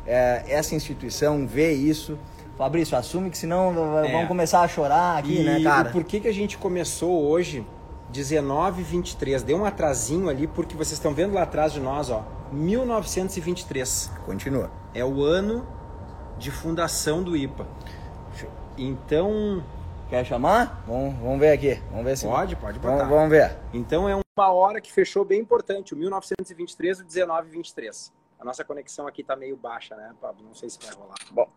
[0.06, 2.18] é, essa instituição, ver isso.
[2.56, 4.12] Fabrício, assume que senão é.
[4.12, 5.90] vão começar a chorar aqui, e né, cara?
[5.90, 7.66] por que, que a gente começou hoje
[8.10, 9.42] 19 23.
[9.42, 12.24] Deu um atrasinho ali porque vocês estão vendo lá atrás de nós, ó.
[12.52, 14.10] 1923.
[14.24, 14.70] Continua.
[14.94, 15.66] É o ano
[16.38, 17.66] de fundação do IPA.
[18.78, 19.62] Então.
[20.08, 20.84] Quer chamar?
[20.86, 21.82] Vamos, vamos ver aqui.
[21.90, 22.26] Vamos ver se.
[22.26, 22.96] Pode, pode botar.
[22.98, 23.56] Vamos, vamos ver.
[23.74, 28.12] Então é uma hora que fechou bem importante, o 1923 e o 1923.
[28.38, 30.44] A nossa conexão aqui tá meio baixa, né, Pablo?
[30.44, 31.16] Não sei se vai rolar.
[31.30, 31.50] Bom.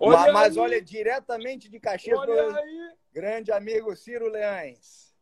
[0.00, 2.64] Olha mas, olha, diretamente de Caxias, olha
[3.12, 5.14] grande amigo Ciro Leães.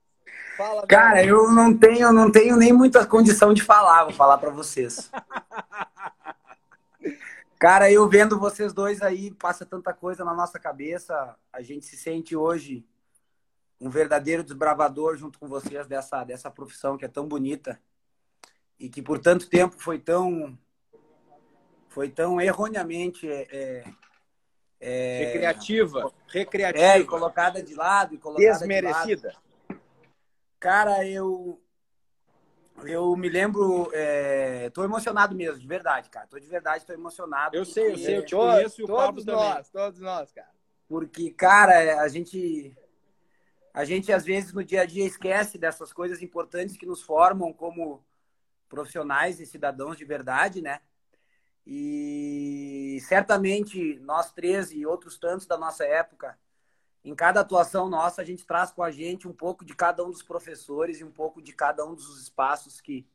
[0.57, 4.51] Fala, Cara, eu não tenho, não tenho nem muita condição de falar, vou falar para
[4.51, 5.11] vocês.
[7.59, 11.97] Cara, eu vendo vocês dois aí, passa tanta coisa na nossa cabeça, a gente se
[11.97, 12.85] sente hoje
[13.81, 17.79] um verdadeiro desbravador junto com vocês dessa, dessa profissão que é tão bonita
[18.79, 20.59] e que por tanto tempo foi tão
[21.93, 23.85] foi tão erroneamente é, é,
[24.81, 29.29] é recreativa, recreativa, é, e colocada de lado e colocada desmerecida.
[29.29, 29.83] De lado.
[30.59, 31.61] Cara, eu
[32.85, 36.27] eu me lembro, é, tô emocionado mesmo, de verdade, cara.
[36.27, 37.55] Tô de verdade, tô emocionado.
[37.55, 40.51] Eu sei, eu sei, eu te conheço e o Pablo todos nós, Todos nós, cara.
[40.89, 42.75] Porque, cara, a gente
[43.75, 47.53] a gente às vezes no dia a dia esquece dessas coisas importantes que nos formam
[47.53, 48.05] como
[48.69, 50.81] profissionais e cidadãos de verdade, né?
[51.67, 56.39] E certamente nós três e outros tantos da nossa época
[57.05, 60.11] em cada atuação nossa, a gente traz com a gente um pouco de cada um
[60.11, 63.07] dos professores e um pouco de cada um dos espaços que,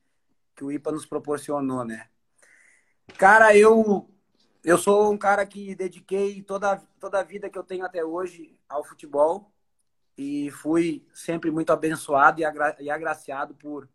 [0.56, 2.10] que o IPA nos proporcionou, né?
[3.18, 4.10] Cara, eu
[4.64, 8.60] eu sou um cara que dediquei toda, toda a vida que eu tenho até hoje
[8.68, 9.50] ao futebol
[10.18, 13.88] e fui sempre muito abençoado e, agra, e agraciado por,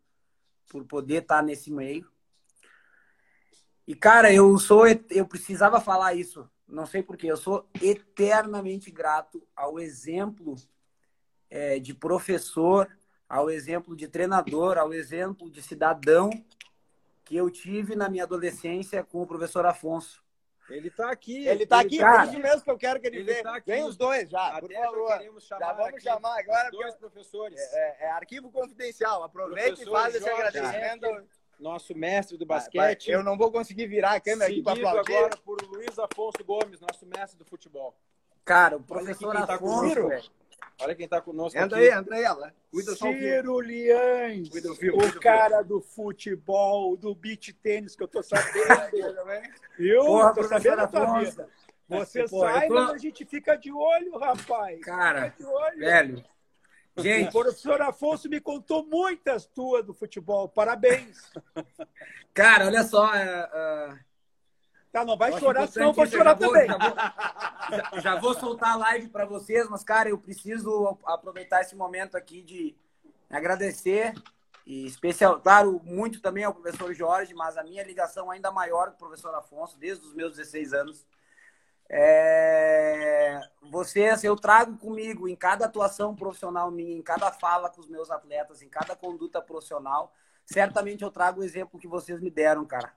[0.67, 2.11] por poder estar nesse meio.
[3.87, 9.45] E, cara, eu sou eu precisava falar isso não sei porquê, eu sou eternamente grato
[9.55, 10.55] ao exemplo
[11.49, 12.89] é, de professor,
[13.29, 16.29] ao exemplo de treinador, ao exemplo de cidadão
[17.23, 20.23] que eu tive na minha adolescência com o professor Afonso.
[20.69, 21.45] Ele está aqui.
[21.45, 23.43] Ele está aqui, cara, por isso mesmo que eu quero que ele, ele venha.
[23.43, 25.19] Tá Vem os dois já, por favor.
[25.59, 26.71] Já vamos chamar agora.
[26.71, 27.59] Dois professores.
[27.59, 29.23] É, é, é, arquivo confidencial.
[29.23, 31.27] Aproveite e faz esse agradecimento
[31.63, 33.09] nosso mestre do basquete.
[33.09, 35.15] Eu não vou conseguir virar a câmera aqui para aplaudir.
[35.15, 37.95] agora por Luiz Afonso Gomes, nosso mestre do futebol.
[38.43, 40.33] Cara, o professor Olha quem tá conosco,
[40.81, 41.89] Olha quem tá conosco entra aqui.
[41.89, 42.53] aí, entra aí, ela.
[42.69, 48.51] Cuida Ciro Liães, o cara do futebol, do beach tênis que eu tô sabendo.
[49.79, 51.49] eu Porra, tô sabendo da tua vida.
[51.87, 52.73] Você Porra, sai, tô...
[52.73, 54.81] mas a gente fica de olho, rapaz.
[54.81, 55.33] Cara,
[55.77, 56.23] velho,
[56.97, 57.29] Gente.
[57.29, 60.47] O professor Afonso me contou muitas tuas do futebol.
[60.47, 61.31] Parabéns.
[62.33, 63.07] Cara, olha só.
[63.07, 63.99] Uh,
[64.91, 66.67] tá, não vai chorar, senão eu vou chorar vou, também.
[66.67, 66.95] Já vou,
[67.69, 72.15] já, já vou, soltar a live para vocês, mas, cara, eu preciso aproveitar esse momento
[72.15, 72.75] aqui de
[73.29, 74.13] agradecer.
[74.65, 78.95] E especial, claro, muito também ao professor Jorge, mas a minha ligação ainda maior com
[78.95, 81.05] o professor Afonso, desde os meus 16 anos.
[81.95, 87.87] É, vocês, eu trago comigo em cada atuação profissional minha, em cada fala com os
[87.87, 90.11] meus atletas, em cada conduta profissional,
[90.43, 92.91] certamente eu trago o exemplo que vocês me deram, cara.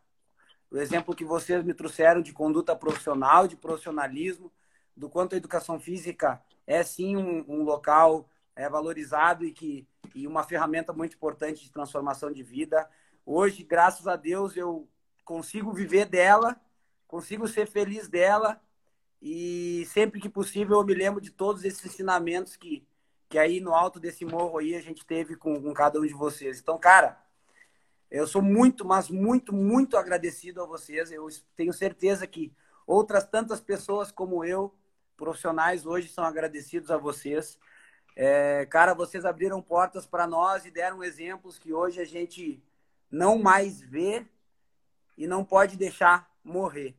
[0.70, 4.50] O exemplo que vocês me trouxeram de conduta profissional, de profissionalismo,
[4.96, 10.26] do quanto a educação física é sim um, um local é, valorizado e que e
[10.26, 12.88] uma ferramenta muito importante de transformação de vida.
[13.26, 14.88] Hoje, graças a Deus, eu
[15.22, 16.58] consigo viver dela,
[17.06, 18.58] consigo ser feliz dela
[19.20, 22.86] e sempre que possível eu me lembro de todos esses ensinamentos que,
[23.28, 26.14] que aí no alto desse morro aí a gente teve com, com cada um de
[26.14, 26.60] vocês.
[26.60, 27.20] Então, cara,
[28.10, 31.10] eu sou muito, mas muito, muito agradecido a vocês.
[31.10, 31.26] Eu
[31.56, 32.52] tenho certeza que
[32.86, 34.72] outras tantas pessoas como eu,
[35.16, 37.58] profissionais, hoje são agradecidos a vocês.
[38.14, 42.62] É, cara, vocês abriram portas para nós e deram exemplos que hoje a gente
[43.10, 44.26] não mais vê
[45.16, 46.94] e não pode deixar morrer,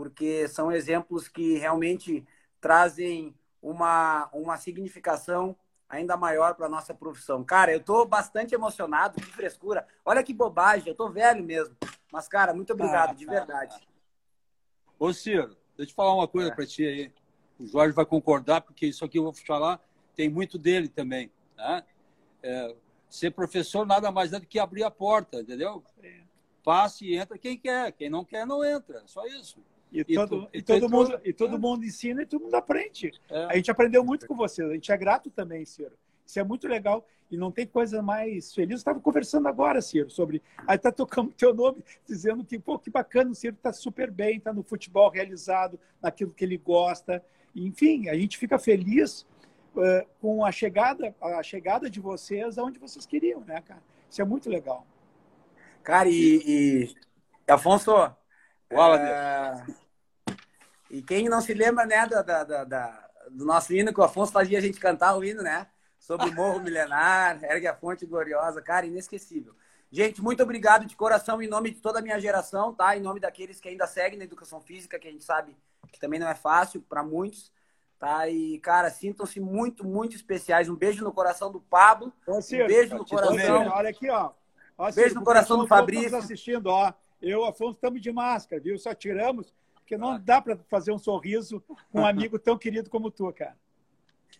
[0.00, 2.26] porque são exemplos que realmente
[2.58, 5.54] trazem uma, uma significação
[5.90, 7.44] ainda maior para nossa profissão.
[7.44, 9.86] Cara, eu estou bastante emocionado, que frescura.
[10.02, 11.76] Olha que bobagem, eu estou velho mesmo.
[12.10, 13.76] Mas, cara, muito obrigado, ah, de verdade.
[14.98, 16.54] Ô, Ciro, deixa eu te falar uma coisa é.
[16.54, 17.12] para ti aí.
[17.58, 19.78] O Jorge vai concordar, porque isso aqui eu vou falar,
[20.16, 21.30] tem muito dele também.
[21.54, 21.84] Tá?
[22.42, 22.74] É,
[23.10, 25.84] ser professor nada mais é do que abrir a porta, entendeu?
[26.02, 26.22] É.
[26.64, 29.62] Passe e entra quem quer, quem não quer não entra, só isso.
[29.92, 33.12] E, e, todo, tu, e, todo, mundo, e todo mundo ensina e todo mundo aprende.
[33.28, 33.44] É.
[33.46, 35.92] A gente aprendeu muito com você, a gente é grato também, Ciro.
[36.24, 38.70] Isso é muito legal e não tem coisa mais feliz.
[38.70, 40.42] Eu estava conversando agora, Ciro, sobre.
[40.66, 44.36] Aí está tocando teu nome, dizendo que, pô, que bacana, o Ciro está super bem,
[44.36, 47.24] está no futebol realizado, naquilo que ele gosta.
[47.54, 49.26] Enfim, a gente fica feliz
[49.74, 53.82] uh, com a chegada, a chegada de vocês aonde vocês queriam, né, cara?
[54.08, 54.86] Isso é muito legal.
[55.82, 57.92] Cara, e, e Afonso,
[58.72, 59.64] Fala, é...
[60.90, 64.32] E quem não se lembra, né, da, da, da, do nosso hino que o Afonso
[64.32, 65.66] fazia a gente cantar o hino, né?
[65.98, 69.54] Sobre o Morro Milenar, ergue a fonte gloriosa, cara, inesquecível.
[69.92, 72.96] Gente, muito obrigado de coração em nome de toda a minha geração, tá?
[72.96, 75.56] Em nome daqueles que ainda seguem na educação física, que a gente sabe
[75.92, 77.52] que também não é fácil para muitos,
[77.98, 78.28] tá?
[78.28, 80.68] E, cara, sintam-se muito, muito especiais.
[80.68, 82.12] Um beijo no coração do Pablo.
[82.24, 83.68] Ô, Ciro, um beijo no coração.
[83.68, 84.30] Olha aqui, ó.
[84.78, 86.16] ó Ciro, beijo no coração do Fabrício.
[86.16, 86.92] assistindo, ó.
[87.20, 88.78] Eu, Afonso, estamos de máscara, viu?
[88.78, 93.10] Só tiramos, porque não dá para fazer um sorriso com um amigo tão querido como
[93.10, 93.56] tu, cara.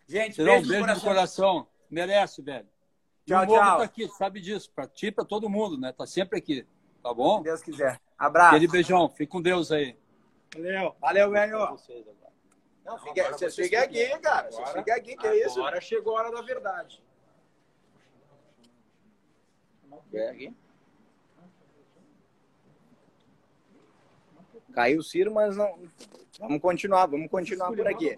[0.07, 1.09] Gente, beijo, um beijo no, coração.
[1.09, 1.69] coração.
[1.91, 2.69] Merece, velho.
[3.27, 3.79] Tchau, tchau.
[3.79, 5.93] Tá aqui, sabe disso, para ti, para todo mundo, né?
[5.93, 6.67] Tá sempre aqui,
[7.03, 7.39] tá bom?
[7.39, 8.01] Se Deus quiser.
[8.19, 8.57] Abraço.
[8.57, 9.97] Aquele beijão, fique com Deus aí.
[10.55, 10.97] Valeu.
[11.01, 11.59] Valeu, velho.
[12.85, 14.49] Não, fique, você fica aqui, cara.
[14.49, 15.61] Agora, você fica aqui, que é isso?
[15.61, 17.03] Agora chegou a hora da verdade.
[20.11, 20.57] Vem aqui.
[24.73, 25.79] Caiu o Ciro, mas não.
[26.39, 28.17] Vamos continuar, vamos continuar por aqui.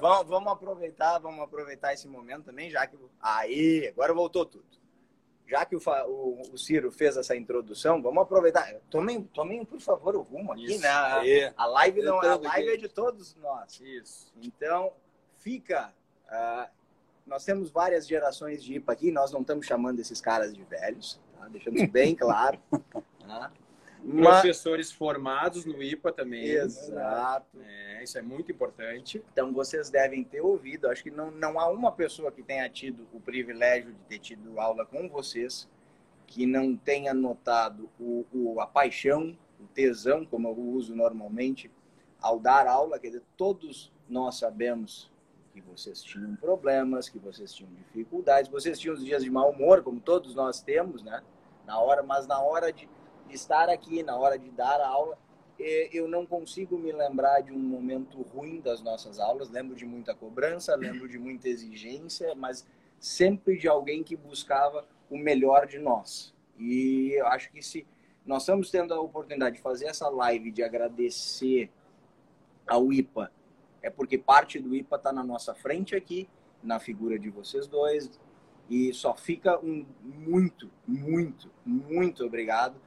[0.00, 2.96] Vamos, vamos aproveitar, vamos aproveitar esse momento também, já que.
[3.20, 4.64] Aí, agora voltou tudo.
[5.48, 8.74] Já que o, o, o Ciro fez essa introdução, vamos aproveitar.
[8.90, 10.82] Tomem, tomem por favor, o rumo aqui, Isso.
[10.82, 10.88] né?
[10.88, 11.22] A,
[11.56, 13.80] a live não a live é de todos nós.
[13.80, 14.32] Isso.
[14.42, 14.92] Então,
[15.38, 15.92] fica.
[16.26, 16.68] Uh,
[17.24, 21.20] nós temos várias gerações de IPA aqui, nós não estamos chamando esses caras de velhos,
[21.36, 21.48] tá?
[21.48, 22.58] deixando bem claro.
[23.26, 23.52] Tá?
[24.06, 26.44] Professores formados no IPA também.
[26.44, 27.58] Exato.
[27.60, 29.22] É, isso é muito importante.
[29.32, 30.88] Então vocês devem ter ouvido.
[30.88, 34.60] Acho que não, não há uma pessoa que tenha tido o privilégio de ter tido
[34.60, 35.68] aula com vocês
[36.26, 41.70] que não tenha notado o, o, a paixão, o tesão, como eu uso normalmente,
[42.20, 42.98] ao dar aula.
[42.98, 45.10] Quer dizer, todos nós sabemos
[45.52, 49.82] que vocês tinham problemas, que vocês tinham dificuldades, vocês tinham os dias de mau humor,
[49.82, 51.22] como todos nós temos, né?
[51.64, 52.88] Na hora, mas na hora de
[53.30, 55.18] estar aqui na hora de dar a aula,
[55.58, 59.48] eu não consigo me lembrar de um momento ruim das nossas aulas.
[59.48, 62.66] Lembro de muita cobrança, lembro de muita exigência, mas
[63.00, 66.34] sempre de alguém que buscava o melhor de nós.
[66.58, 67.86] E eu acho que se
[68.24, 71.70] nós estamos tendo a oportunidade de fazer essa live, de agradecer
[72.66, 73.32] ao IPA,
[73.80, 76.28] é porque parte do IPA está na nossa frente aqui,
[76.62, 78.10] na figura de vocês dois,
[78.68, 82.80] e só fica um muito, muito, muito obrigado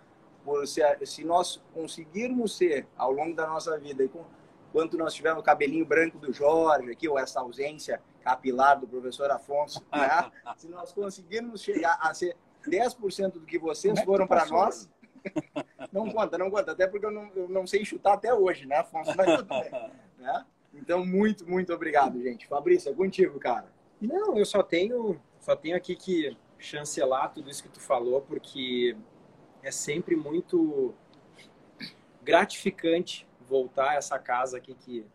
[0.44, 4.26] por se, se nós conseguirmos ser ao longo da nossa vida, e com,
[4.72, 9.30] quanto nós tivermos o cabelinho branco do Jorge aqui, ou essa ausência capilar do professor
[9.32, 10.32] Afonso, né?
[10.58, 12.36] se nós conseguirmos chegar a ser
[12.68, 14.90] 10% do que vocês é foram para nós,
[15.92, 18.78] não conta, não conta, até porque eu não, eu não sei chutar até hoje, né,
[18.78, 19.12] Afonso?
[19.16, 20.46] Mas tudo bem, né?
[20.74, 22.48] Então, muito, muito obrigado, gente.
[22.48, 23.68] Fabrício, é contigo, cara.
[24.00, 28.96] Não, eu só tenho, só tenho aqui que chancelar tudo isso que tu falou, porque
[29.62, 30.94] é sempre muito
[32.22, 35.06] gratificante voltar a essa casa aqui que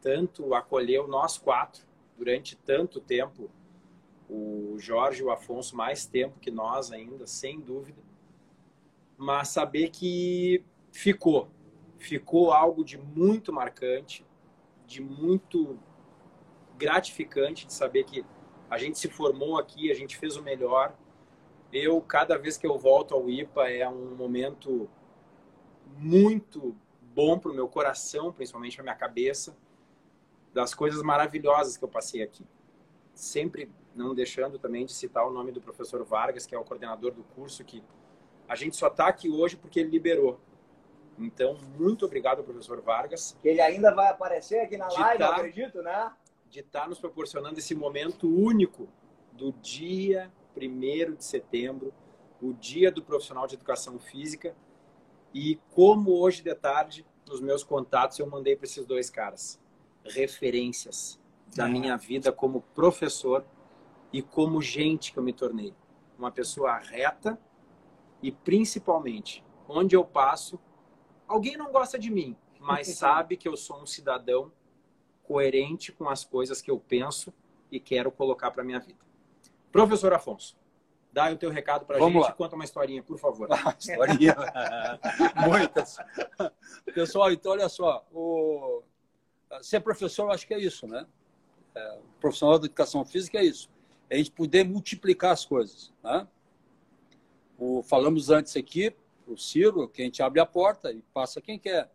[0.00, 1.84] tanto acolheu nós quatro
[2.16, 3.50] durante tanto tempo
[4.28, 8.02] O Jorge e o Afonso mais tempo que nós ainda, sem dúvida.
[9.16, 11.48] Mas saber que ficou.
[11.98, 14.26] Ficou algo de muito marcante,
[14.86, 15.78] de muito
[16.76, 18.24] gratificante de saber que
[18.70, 20.94] a gente se formou aqui, a gente fez o melhor.
[21.72, 24.88] Eu, cada vez que eu volto ao IPA, é um momento
[25.96, 26.74] muito
[27.14, 29.56] bom para o meu coração, principalmente para minha cabeça,
[30.52, 32.46] das coisas maravilhosas que eu passei aqui.
[33.14, 37.12] Sempre não deixando também de citar o nome do professor Vargas, que é o coordenador
[37.12, 37.82] do curso, que
[38.48, 40.40] a gente só está aqui hoje porque ele liberou.
[41.18, 43.36] Então, muito obrigado, professor Vargas.
[43.42, 46.12] Ele ainda vai aparecer aqui na live, tá, acredito, né?
[46.48, 48.88] De estar tá nos proporcionando esse momento único
[49.32, 51.92] do dia 1 de setembro,
[52.40, 54.56] o dia do profissional de educação física.
[55.34, 59.60] E como hoje de tarde, nos meus contatos, eu mandei para esses dois caras
[60.04, 61.20] referências
[61.54, 61.68] da ah.
[61.68, 63.44] minha vida como professor
[64.12, 65.74] e como gente que eu me tornei.
[66.18, 67.38] Uma pessoa reta
[68.22, 70.58] e, principalmente, onde eu passo,
[71.26, 74.50] alguém não gosta de mim, mas sabe que eu sou um cidadão
[75.22, 77.32] coerente com as coisas que eu penso
[77.70, 79.07] e quero colocar para minha vida.
[79.70, 80.56] Professor Afonso,
[81.12, 82.32] dá o teu recado para a gente lá.
[82.32, 83.48] conta uma historinha, por favor.
[83.78, 84.36] historinha.
[85.46, 85.98] Muitas.
[86.94, 88.82] Pessoal, então olha só, o...
[89.60, 91.06] ser professor eu acho que é isso, né?
[91.74, 93.70] É, profissional da educação física é isso.
[94.10, 96.26] É a gente poder multiplicar as coisas, né?
[97.58, 97.82] O...
[97.82, 98.94] Falamos antes aqui,
[99.26, 101.90] o Ciro, que a gente abre a porta e passa quem quer.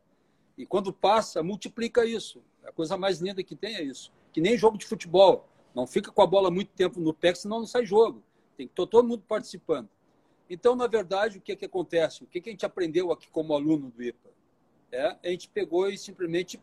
[0.58, 2.44] E quando passa, multiplica isso.
[2.64, 4.12] A coisa mais linda que tem é isso.
[4.32, 5.50] Que nem jogo de futebol.
[5.74, 8.24] Não fica com a bola muito tempo no pé, senão não sai jogo.
[8.56, 9.90] Tem que todo mundo participando.
[10.50, 12.24] Então, na verdade, o que, é que acontece?
[12.24, 14.30] O que, é que a gente aprendeu aqui como aluno do IPA?
[14.92, 16.62] É, a gente pegou e simplesmente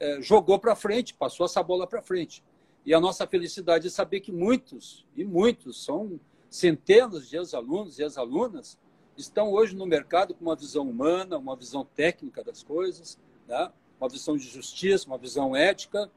[0.00, 2.42] é, jogou para frente, passou essa bola para frente.
[2.86, 6.18] E a nossa felicidade é saber que muitos, e muitos, são
[6.48, 8.78] centenas de ex-alunos e ex-alunas,
[9.16, 13.70] estão hoje no mercado com uma visão humana, uma visão técnica das coisas, né?
[14.00, 16.10] uma visão de justiça, uma visão ética,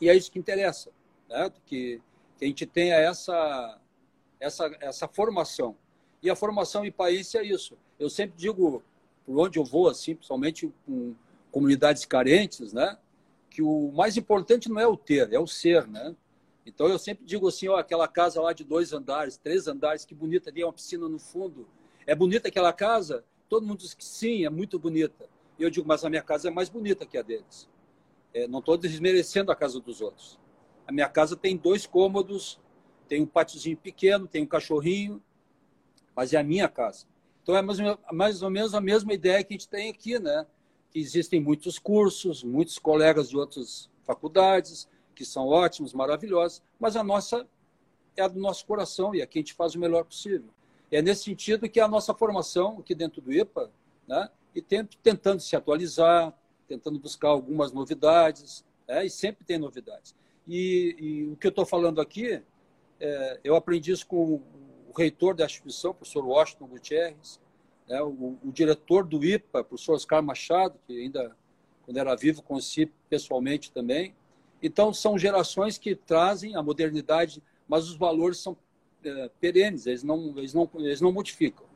[0.00, 0.90] e é isso que interessa,
[1.28, 1.50] né?
[1.64, 2.00] que,
[2.38, 3.78] que a gente tenha essa,
[4.40, 5.76] essa, essa formação.
[6.22, 7.76] E a formação em país é isso.
[7.98, 8.82] Eu sempre digo,
[9.24, 11.14] por onde eu vou, assim, principalmente com
[11.50, 12.96] comunidades carentes, né?
[13.56, 16.14] que o mais importante não é o ter, é o ser, né?
[16.66, 20.14] Então eu sempre digo assim, ó, aquela casa lá de dois andares, três andares, que
[20.14, 21.66] bonita, ali uma piscina no fundo,
[22.06, 23.24] é bonita aquela casa?
[23.48, 25.26] Todo mundo diz que sim, é muito bonita.
[25.58, 27.66] E eu digo, mas a minha casa é mais bonita que a deles.
[28.34, 30.38] É, não estou desmerecendo a casa dos outros.
[30.86, 32.60] A minha casa tem dois cômodos,
[33.08, 35.22] tem um pátiozinho pequeno, tem um cachorrinho,
[36.14, 37.06] mas é a minha casa.
[37.42, 37.62] Então é
[38.12, 40.46] mais, ou menos a mesma ideia que a gente tem aqui, né?
[40.90, 47.02] Que existem muitos cursos, muitos colegas de outras faculdades, que são ótimos, maravilhosos, mas a
[47.02, 47.46] nossa
[48.16, 50.48] é a do nosso coração e aqui a gente faz o melhor possível.
[50.90, 53.70] É nesse sentido que a nossa formação aqui dentro do IPA,
[54.06, 56.32] né, e tentando se atualizar,
[56.66, 60.14] tentando buscar algumas novidades, né, e sempre tem novidades.
[60.46, 62.42] E, e o que eu estou falando aqui,
[63.00, 64.40] é, eu aprendi isso com
[64.88, 67.40] o reitor da instituição, o professor Washington Gutierrez,
[67.88, 71.36] né, o, o, diretor do IPA, o professor Oscar Machado, que ainda,
[71.84, 74.14] quando era vivo, conheci pessoalmente também.
[74.62, 78.56] Então, são gerações que trazem a modernidade, mas os valores são
[79.04, 81.66] é, perenes, eles não, eles, não, eles não modificam.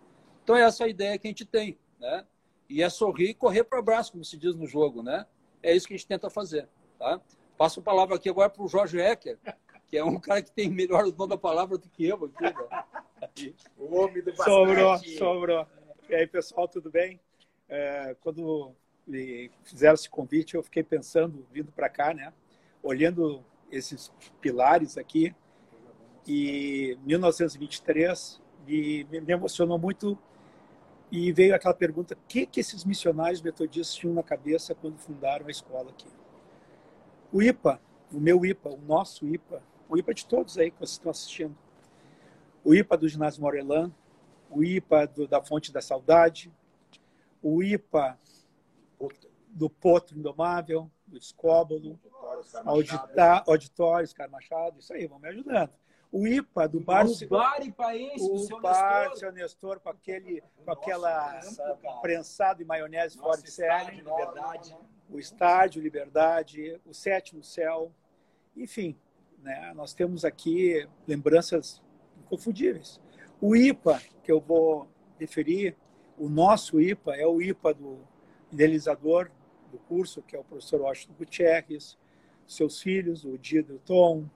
[0.43, 2.25] Então, é essa a ideia que a gente tem, né?
[2.68, 5.27] E é sorrir e correr para o abraço, como se diz no jogo, né?
[5.62, 6.68] É isso que a gente tenta fazer,
[6.99, 7.21] tá?
[7.61, 9.38] Passo a palavra aqui agora para o Jorge Ecker,
[9.86, 12.42] que é um cara que tem melhor o dom da palavra do que eu aqui,
[12.42, 13.54] né?
[13.76, 15.66] O homem do Sobrou, sobrou.
[16.08, 17.20] E aí, pessoal, tudo bem?
[17.68, 18.74] É, quando
[19.62, 22.32] fizeram esse convite, eu fiquei pensando, vindo para cá, né?
[22.82, 25.34] Olhando esses pilares aqui,
[26.26, 30.18] e 1923 me, me emocionou muito
[31.12, 35.46] e veio aquela pergunta: o que, que esses missionários metodistas tinham na cabeça quando fundaram
[35.46, 36.08] a escola aqui?
[37.33, 37.81] O IPA,
[38.12, 41.57] o meu IPA, o nosso IPA, o IPA de todos aí que vocês estão assistindo,
[42.64, 43.93] o IPA do ginásio Morelan,
[44.51, 46.53] o IPA do, da Fonte da Saudade,
[47.43, 48.18] o IPA
[49.49, 51.99] do Potro Indomável, do Escóbolo,
[53.47, 55.72] Auditório, Oscar Machado, isso aí, vão me ajudando
[56.12, 57.07] o IPA do bar.
[57.07, 59.18] O bar ipaense o seu bar, Nestor.
[59.18, 61.41] seu Nestor, com, aquele, com aquela
[62.03, 63.97] prensado e maionese fora de série.
[63.97, 64.76] Liberdade.
[65.11, 67.92] O estádio Liberdade, o Sétimo Céu.
[68.56, 68.96] Enfim,
[69.42, 71.82] né, nós temos aqui lembranças
[72.20, 73.00] inconfundíveis.
[73.40, 74.88] O IPA, que eu vou
[75.18, 75.76] referir,
[76.16, 77.98] o nosso IPA é o IPA do
[78.52, 79.30] idealizador
[79.70, 81.96] do curso, que é o professor Washington Gutierrez,
[82.46, 84.28] seus filhos, o Dido Tom,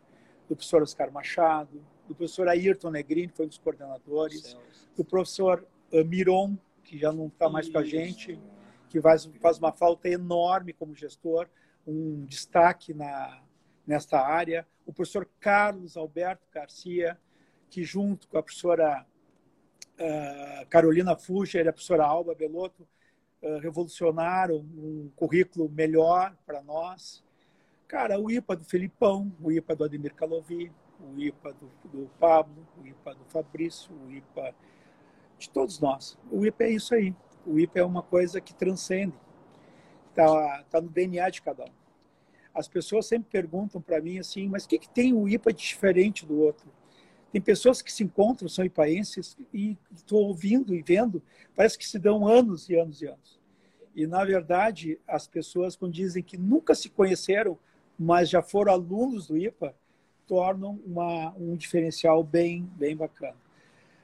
[0.48, 4.56] do professor Oscar Machado, do professor Ayrton Negrini, que foi um dos coordenadores,
[4.96, 5.66] do professor
[6.06, 8.38] Miron, que já não está mais com a gente,
[8.94, 11.48] que faz, faz uma falta enorme como gestor,
[11.84, 13.42] um destaque na,
[13.84, 17.18] nesta área, o professor Carlos Alberto Garcia,
[17.68, 19.04] que junto com a professora
[19.94, 22.86] uh, Carolina Fuger e a professora Alba Belotto
[23.42, 27.24] uh, revolucionaram um currículo melhor para nós.
[27.88, 30.70] Cara, o IPA do Felipão, o IPA do Ademir Calovi,
[31.00, 34.54] o IPA do, do Pablo, o IPA do Fabrício, o IPA
[35.36, 36.16] de todos nós.
[36.30, 37.12] O IPA é isso aí.
[37.46, 39.14] O IPA é uma coisa que transcende.
[40.10, 41.72] Está tá no DNA de cada um.
[42.54, 45.58] As pessoas sempre perguntam para mim assim, mas o que, que tem o IPA de
[45.58, 46.70] diferente do outro?
[47.32, 51.20] Tem pessoas que se encontram, são ipaenses, e estou ouvindo e vendo,
[51.56, 53.40] parece que se dão anos e anos e anos.
[53.92, 57.58] E, na verdade, as pessoas, quando dizem que nunca se conheceram,
[57.98, 59.74] mas já foram alunos do IPA,
[60.26, 63.36] tornam uma, um diferencial bem, bem bacana.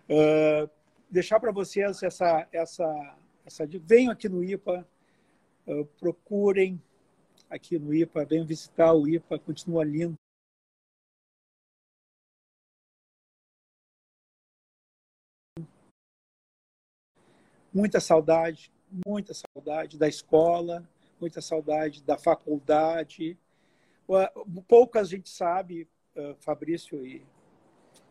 [0.09, 0.68] Uh,
[1.09, 3.66] deixar para vocês essa, essa, essa.
[3.66, 4.86] Venham aqui no IPA,
[5.66, 6.80] uh, procurem
[7.49, 10.14] aqui no IPA, venham visitar o IPA, continua lindo.
[17.72, 18.72] Muita saudade,
[19.07, 20.88] muita saudade da escola,
[21.20, 23.38] muita saudade da faculdade.
[24.66, 25.88] Poucas a gente sabe,
[26.41, 27.24] Fabrício e,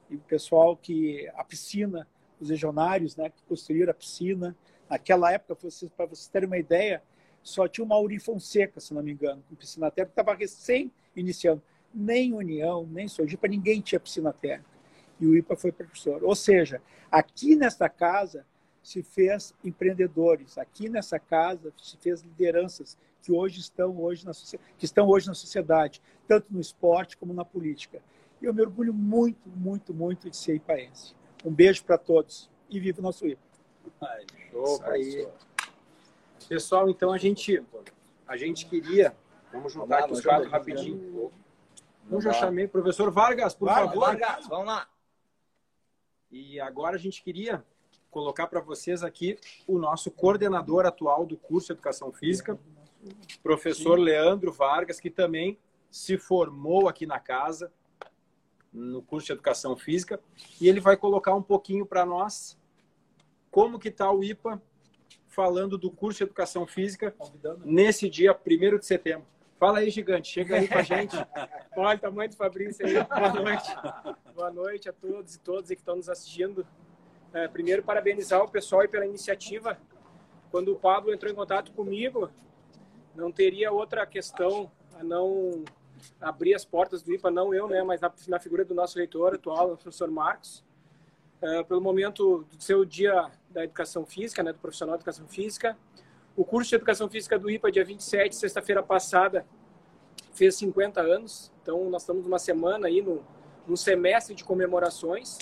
[0.09, 2.07] e o pessoal, que a piscina,
[2.39, 4.55] os legionários né, que construíram a piscina,
[4.89, 5.69] naquela época, para
[6.05, 7.01] vocês, terem uma ideia,
[7.41, 11.61] só tinha o Mauri Fonseca, se não me engano, com piscina térmica, estava recém iniciando.
[11.93, 14.69] Nem União, nem Sojipa, ninguém tinha piscina térmica.
[15.19, 16.23] E o IPA foi professor.
[16.23, 16.81] Ou seja,
[17.11, 18.45] aqui nesta casa
[18.81, 24.31] se fez empreendedores, aqui nessa casa se fez lideranças que hoje estão hoje na
[24.77, 28.01] que estão hoje na sociedade, tanto no esporte como na política.
[28.41, 31.13] E eu me orgulho muito, muito, muito de ser ipaense.
[31.43, 33.48] Um beijo para todos e viva o nosso IPA.
[34.01, 35.27] Ai, show, aí.
[36.47, 37.63] Pessoal, então a gente,
[38.27, 39.15] a gente queria.
[39.51, 41.31] Vamos juntar aqui os quatro rapidinho.
[42.09, 44.05] Eu já chamei o professor Vargas, por Vargas, favor.
[44.05, 44.87] Vargas, vamos lá.
[46.31, 47.63] E agora a gente queria
[48.09, 52.59] colocar para vocês aqui o nosso coordenador atual do curso de Educação Física,
[53.41, 54.03] professor Sim.
[54.05, 55.57] Leandro Vargas, que também
[55.89, 57.71] se formou aqui na casa,
[58.71, 60.19] no curso de Educação Física,
[60.61, 62.58] e ele vai colocar um pouquinho para nós
[63.51, 64.61] como que está o IPA
[65.27, 67.13] falando do curso de Educação Física
[67.63, 69.27] nesse dia 1 de setembro.
[69.59, 71.15] Fala aí, gigante, chega aí com a gente.
[71.75, 72.93] Olha o tamanho do Fabrício aí.
[73.03, 73.75] Boa noite.
[74.33, 76.65] Boa noite a todos e todas que estão nos assistindo.
[77.33, 79.77] É, primeiro, parabenizar o pessoal pela iniciativa.
[80.49, 82.29] Quando o Pablo entrou em contato comigo,
[83.13, 85.65] não teria outra questão a não
[86.21, 89.35] abrir as portas do IPA, não eu, né, mas na, na figura do nosso reitor
[89.35, 90.63] atual, o professor Marcos.
[91.41, 95.77] É, pelo momento do seu dia da educação física, né, do profissional de educação física.
[96.35, 99.45] O curso de educação física do IPA, dia 27, sexta-feira passada,
[100.33, 101.51] fez 50 anos.
[101.61, 103.25] Então, nós estamos uma semana aí no,
[103.67, 105.37] no semestre de comemorações.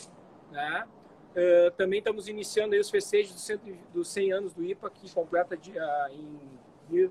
[0.52, 0.88] Né?
[1.32, 3.60] Uh, também estamos iniciando aí os festejos dos 100,
[3.94, 7.10] dos 100 anos do IPA, que completa dia, em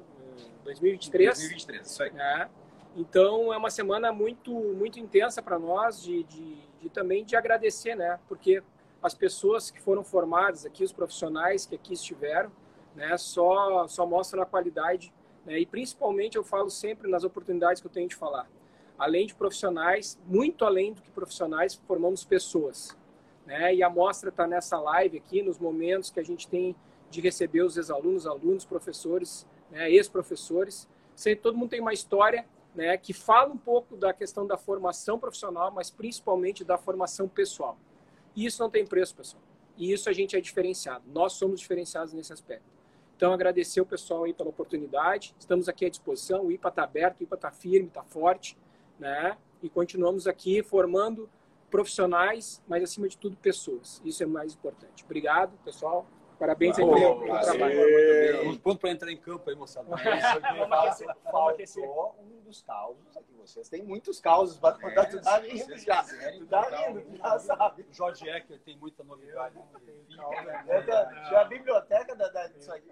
[0.64, 1.39] 2023.
[1.39, 2.12] 2023, isso aí.
[2.12, 2.49] Né?
[2.97, 7.95] Então, é uma semana muito, muito intensa para nós, de, de, de, também de agradecer,
[7.95, 8.18] né?
[8.26, 8.62] Porque
[9.07, 12.50] as pessoas que foram formadas aqui, os profissionais que aqui estiveram,
[12.92, 15.12] né, só, só mostram a qualidade.
[15.44, 18.50] Né, e principalmente eu falo sempre nas oportunidades que eu tenho de falar.
[18.98, 22.96] Além de profissionais, muito além do que profissionais, formamos pessoas.
[23.46, 26.74] Né, e a mostra está nessa live aqui, nos momentos que a gente tem
[27.09, 30.88] de receber os ex-alunos, alunos, professores, né, ex-professores.
[31.40, 32.44] Todo mundo tem uma história
[32.74, 37.78] né, que fala um pouco da questão da formação profissional, mas principalmente da formação pessoal.
[38.37, 39.43] E isso não tem preço, pessoal.
[39.76, 41.05] E isso a gente é diferenciado.
[41.12, 42.76] Nós somos diferenciados nesse aspecto.
[43.16, 45.34] Então, agradecer o pessoal aí pela oportunidade.
[45.39, 46.45] Estamos aqui à disposição.
[46.45, 48.59] O IPA está aberto, o IPA está firme, está forte.
[48.99, 49.37] Né?
[49.62, 51.28] E continuamos aqui formando
[51.70, 54.03] profissionais, mas acima de tudo, pessoas.
[54.05, 55.03] Isso é mais importante.
[55.05, 56.07] Obrigado, pessoal.
[56.39, 58.39] Parabéns aí pelo, pelo trabalho.
[58.45, 59.89] Vamos pronto para entrar em campo aí, moçada.
[59.89, 61.89] Vamos aquecer.
[61.89, 63.34] Um dos causos aqui.
[63.34, 65.03] Vocês têm muitos causos para contar.
[65.03, 66.03] É, tu tá vindo já.
[66.03, 67.87] Tu tá vindo, já sabe.
[67.93, 69.57] Jorge Ecker tem muita novidade.
[71.30, 72.91] Já a biblioteca da, da, disso aqui.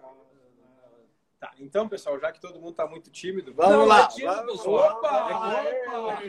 [1.40, 4.04] Tá, então, pessoal, já que todo mundo tá muito tímido, vamos não, lá.
[4.04, 4.96] É tímido, vamos, pessoal.
[4.96, 6.22] Opa!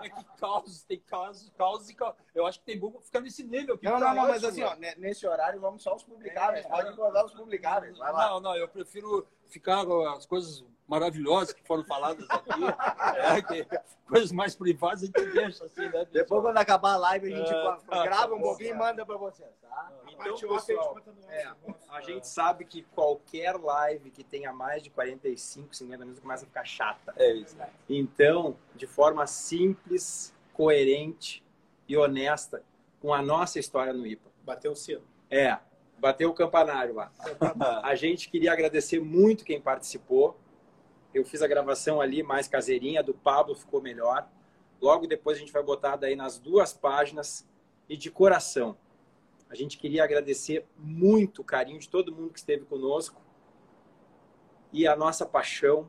[0.00, 2.14] É que caos, tem caos, caos e caos.
[2.34, 3.78] Eu acho que tem bom ficar nesse nível.
[3.82, 6.64] Não, não, não, mas assim, ó, nesse horário vamos só os publicáveis.
[6.64, 7.98] É, Pode mandar os publicáveis.
[7.98, 12.64] Não, não, eu prefiro ficar com as coisas maravilhosas que foram faladas aqui.
[13.54, 16.06] é, coisas mais privadas a gente deixa assim, né?
[16.10, 19.48] Depois, quando acabar a live, a gente é, grava um pouquinho e manda para vocês,
[19.60, 19.92] tá?
[20.08, 20.98] Então, pessoal,
[21.28, 21.48] é,
[21.88, 26.46] a gente sabe que qualquer live que tenha mais de 45, 50 minutos começa a
[26.46, 27.14] ficar chata.
[27.16, 27.56] É isso.
[27.56, 27.68] Né?
[27.88, 29.63] Então, de forma simples,
[30.52, 31.44] coerente
[31.88, 32.62] e honesta,
[33.00, 34.30] com a nossa história no IPA.
[34.44, 35.02] Bateu o sino.
[35.30, 35.58] É,
[35.98, 37.12] bateu o campanário lá.
[37.82, 40.38] A gente queria agradecer muito quem participou.
[41.12, 44.28] Eu fiz a gravação ali mais caseirinha, do Pablo ficou melhor.
[44.80, 47.46] Logo depois a gente vai botar daí nas duas páginas
[47.88, 48.76] e de coração.
[49.48, 53.22] A gente queria agradecer muito o carinho de todo mundo que esteve conosco
[54.72, 55.88] e a nossa paixão,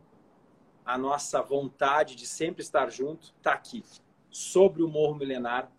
[0.85, 3.83] a nossa vontade de sempre estar junto está aqui,
[4.29, 5.71] sobre o Morro Milenar,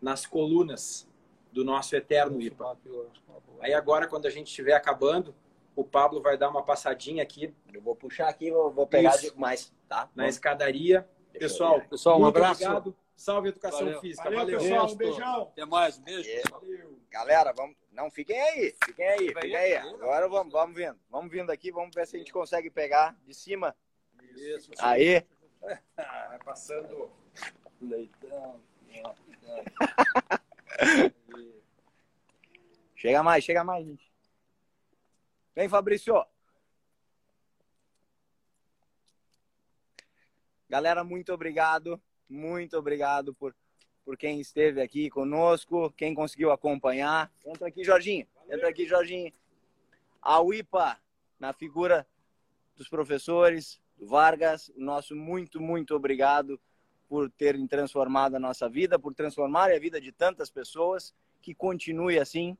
[0.00, 1.08] nas colunas
[1.50, 2.78] do nosso eterno IPA.
[3.60, 5.34] Aí agora, quando a gente estiver acabando,
[5.74, 7.54] o Pablo vai dar uma passadinha aqui.
[7.72, 9.38] Eu vou puxar aqui, vou pegar Isso.
[9.38, 10.08] mais, tá?
[10.14, 11.08] Na escadaria.
[11.32, 12.62] Pessoal, pessoal, um abraço.
[12.62, 12.96] Obrigado.
[13.14, 14.00] Salve Educação Valeu.
[14.00, 14.24] Física.
[14.24, 14.58] Valeu, Valeu.
[14.58, 14.90] pessoal.
[14.90, 15.42] Um beijão.
[15.42, 15.98] Até mais.
[15.98, 16.30] Um beijo.
[16.50, 16.98] Valeu.
[17.10, 17.76] Galera, vamos.
[17.92, 18.74] Não, fiquem aí.
[18.84, 19.28] Fiquem aí.
[19.28, 19.76] Fiquem aí.
[19.76, 20.98] Agora vamos, vamos vindo.
[21.08, 21.70] Vamos vindo aqui.
[21.70, 23.76] Vamos ver se a gente consegue pegar de cima.
[24.36, 24.70] Isso.
[24.78, 25.24] Aí.
[25.96, 27.10] Vai passando.
[27.80, 28.60] Leitão.
[32.94, 34.12] chega mais, chega mais, gente.
[35.54, 36.14] Vem, Fabrício.
[40.68, 42.02] Galera, muito obrigado.
[42.28, 43.54] Muito obrigado por,
[44.06, 47.30] por quem esteve aqui conosco, quem conseguiu acompanhar.
[47.44, 48.26] Entra aqui, Jorginho.
[48.50, 49.30] Entra aqui, Jorginho.
[50.22, 50.98] A UIPA,
[51.38, 52.06] na figura
[52.74, 56.60] dos professores, Vargas, nosso muito, muito obrigado
[57.08, 62.18] por terem transformado a nossa vida, por transformar a vida de tantas pessoas, que continue
[62.18, 62.56] assim,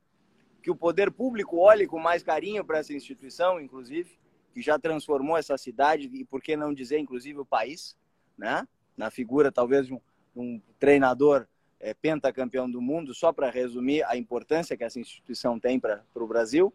[0.62, 4.18] que o poder público olhe com mais carinho para essa instituição, inclusive,
[4.52, 7.96] que já transformou essa cidade e, por que não dizer, inclusive, o país,
[8.36, 8.66] né?
[8.96, 10.00] na figura talvez de um,
[10.36, 11.46] um treinador
[11.80, 16.26] é, pentacampeão do mundo, só para resumir a importância que essa instituição tem para o
[16.26, 16.72] Brasil.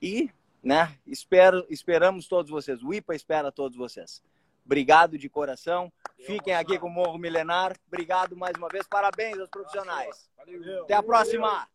[0.00, 0.30] E
[0.64, 4.22] né, espero, esperamos todos vocês, o IPA espera todos vocês.
[4.64, 5.92] Obrigado de coração.
[6.18, 7.76] Fiquem aqui com o Morro Milenar.
[7.86, 8.86] Obrigado mais uma vez.
[8.88, 10.30] Parabéns aos profissionais.
[10.82, 11.68] Até a próxima.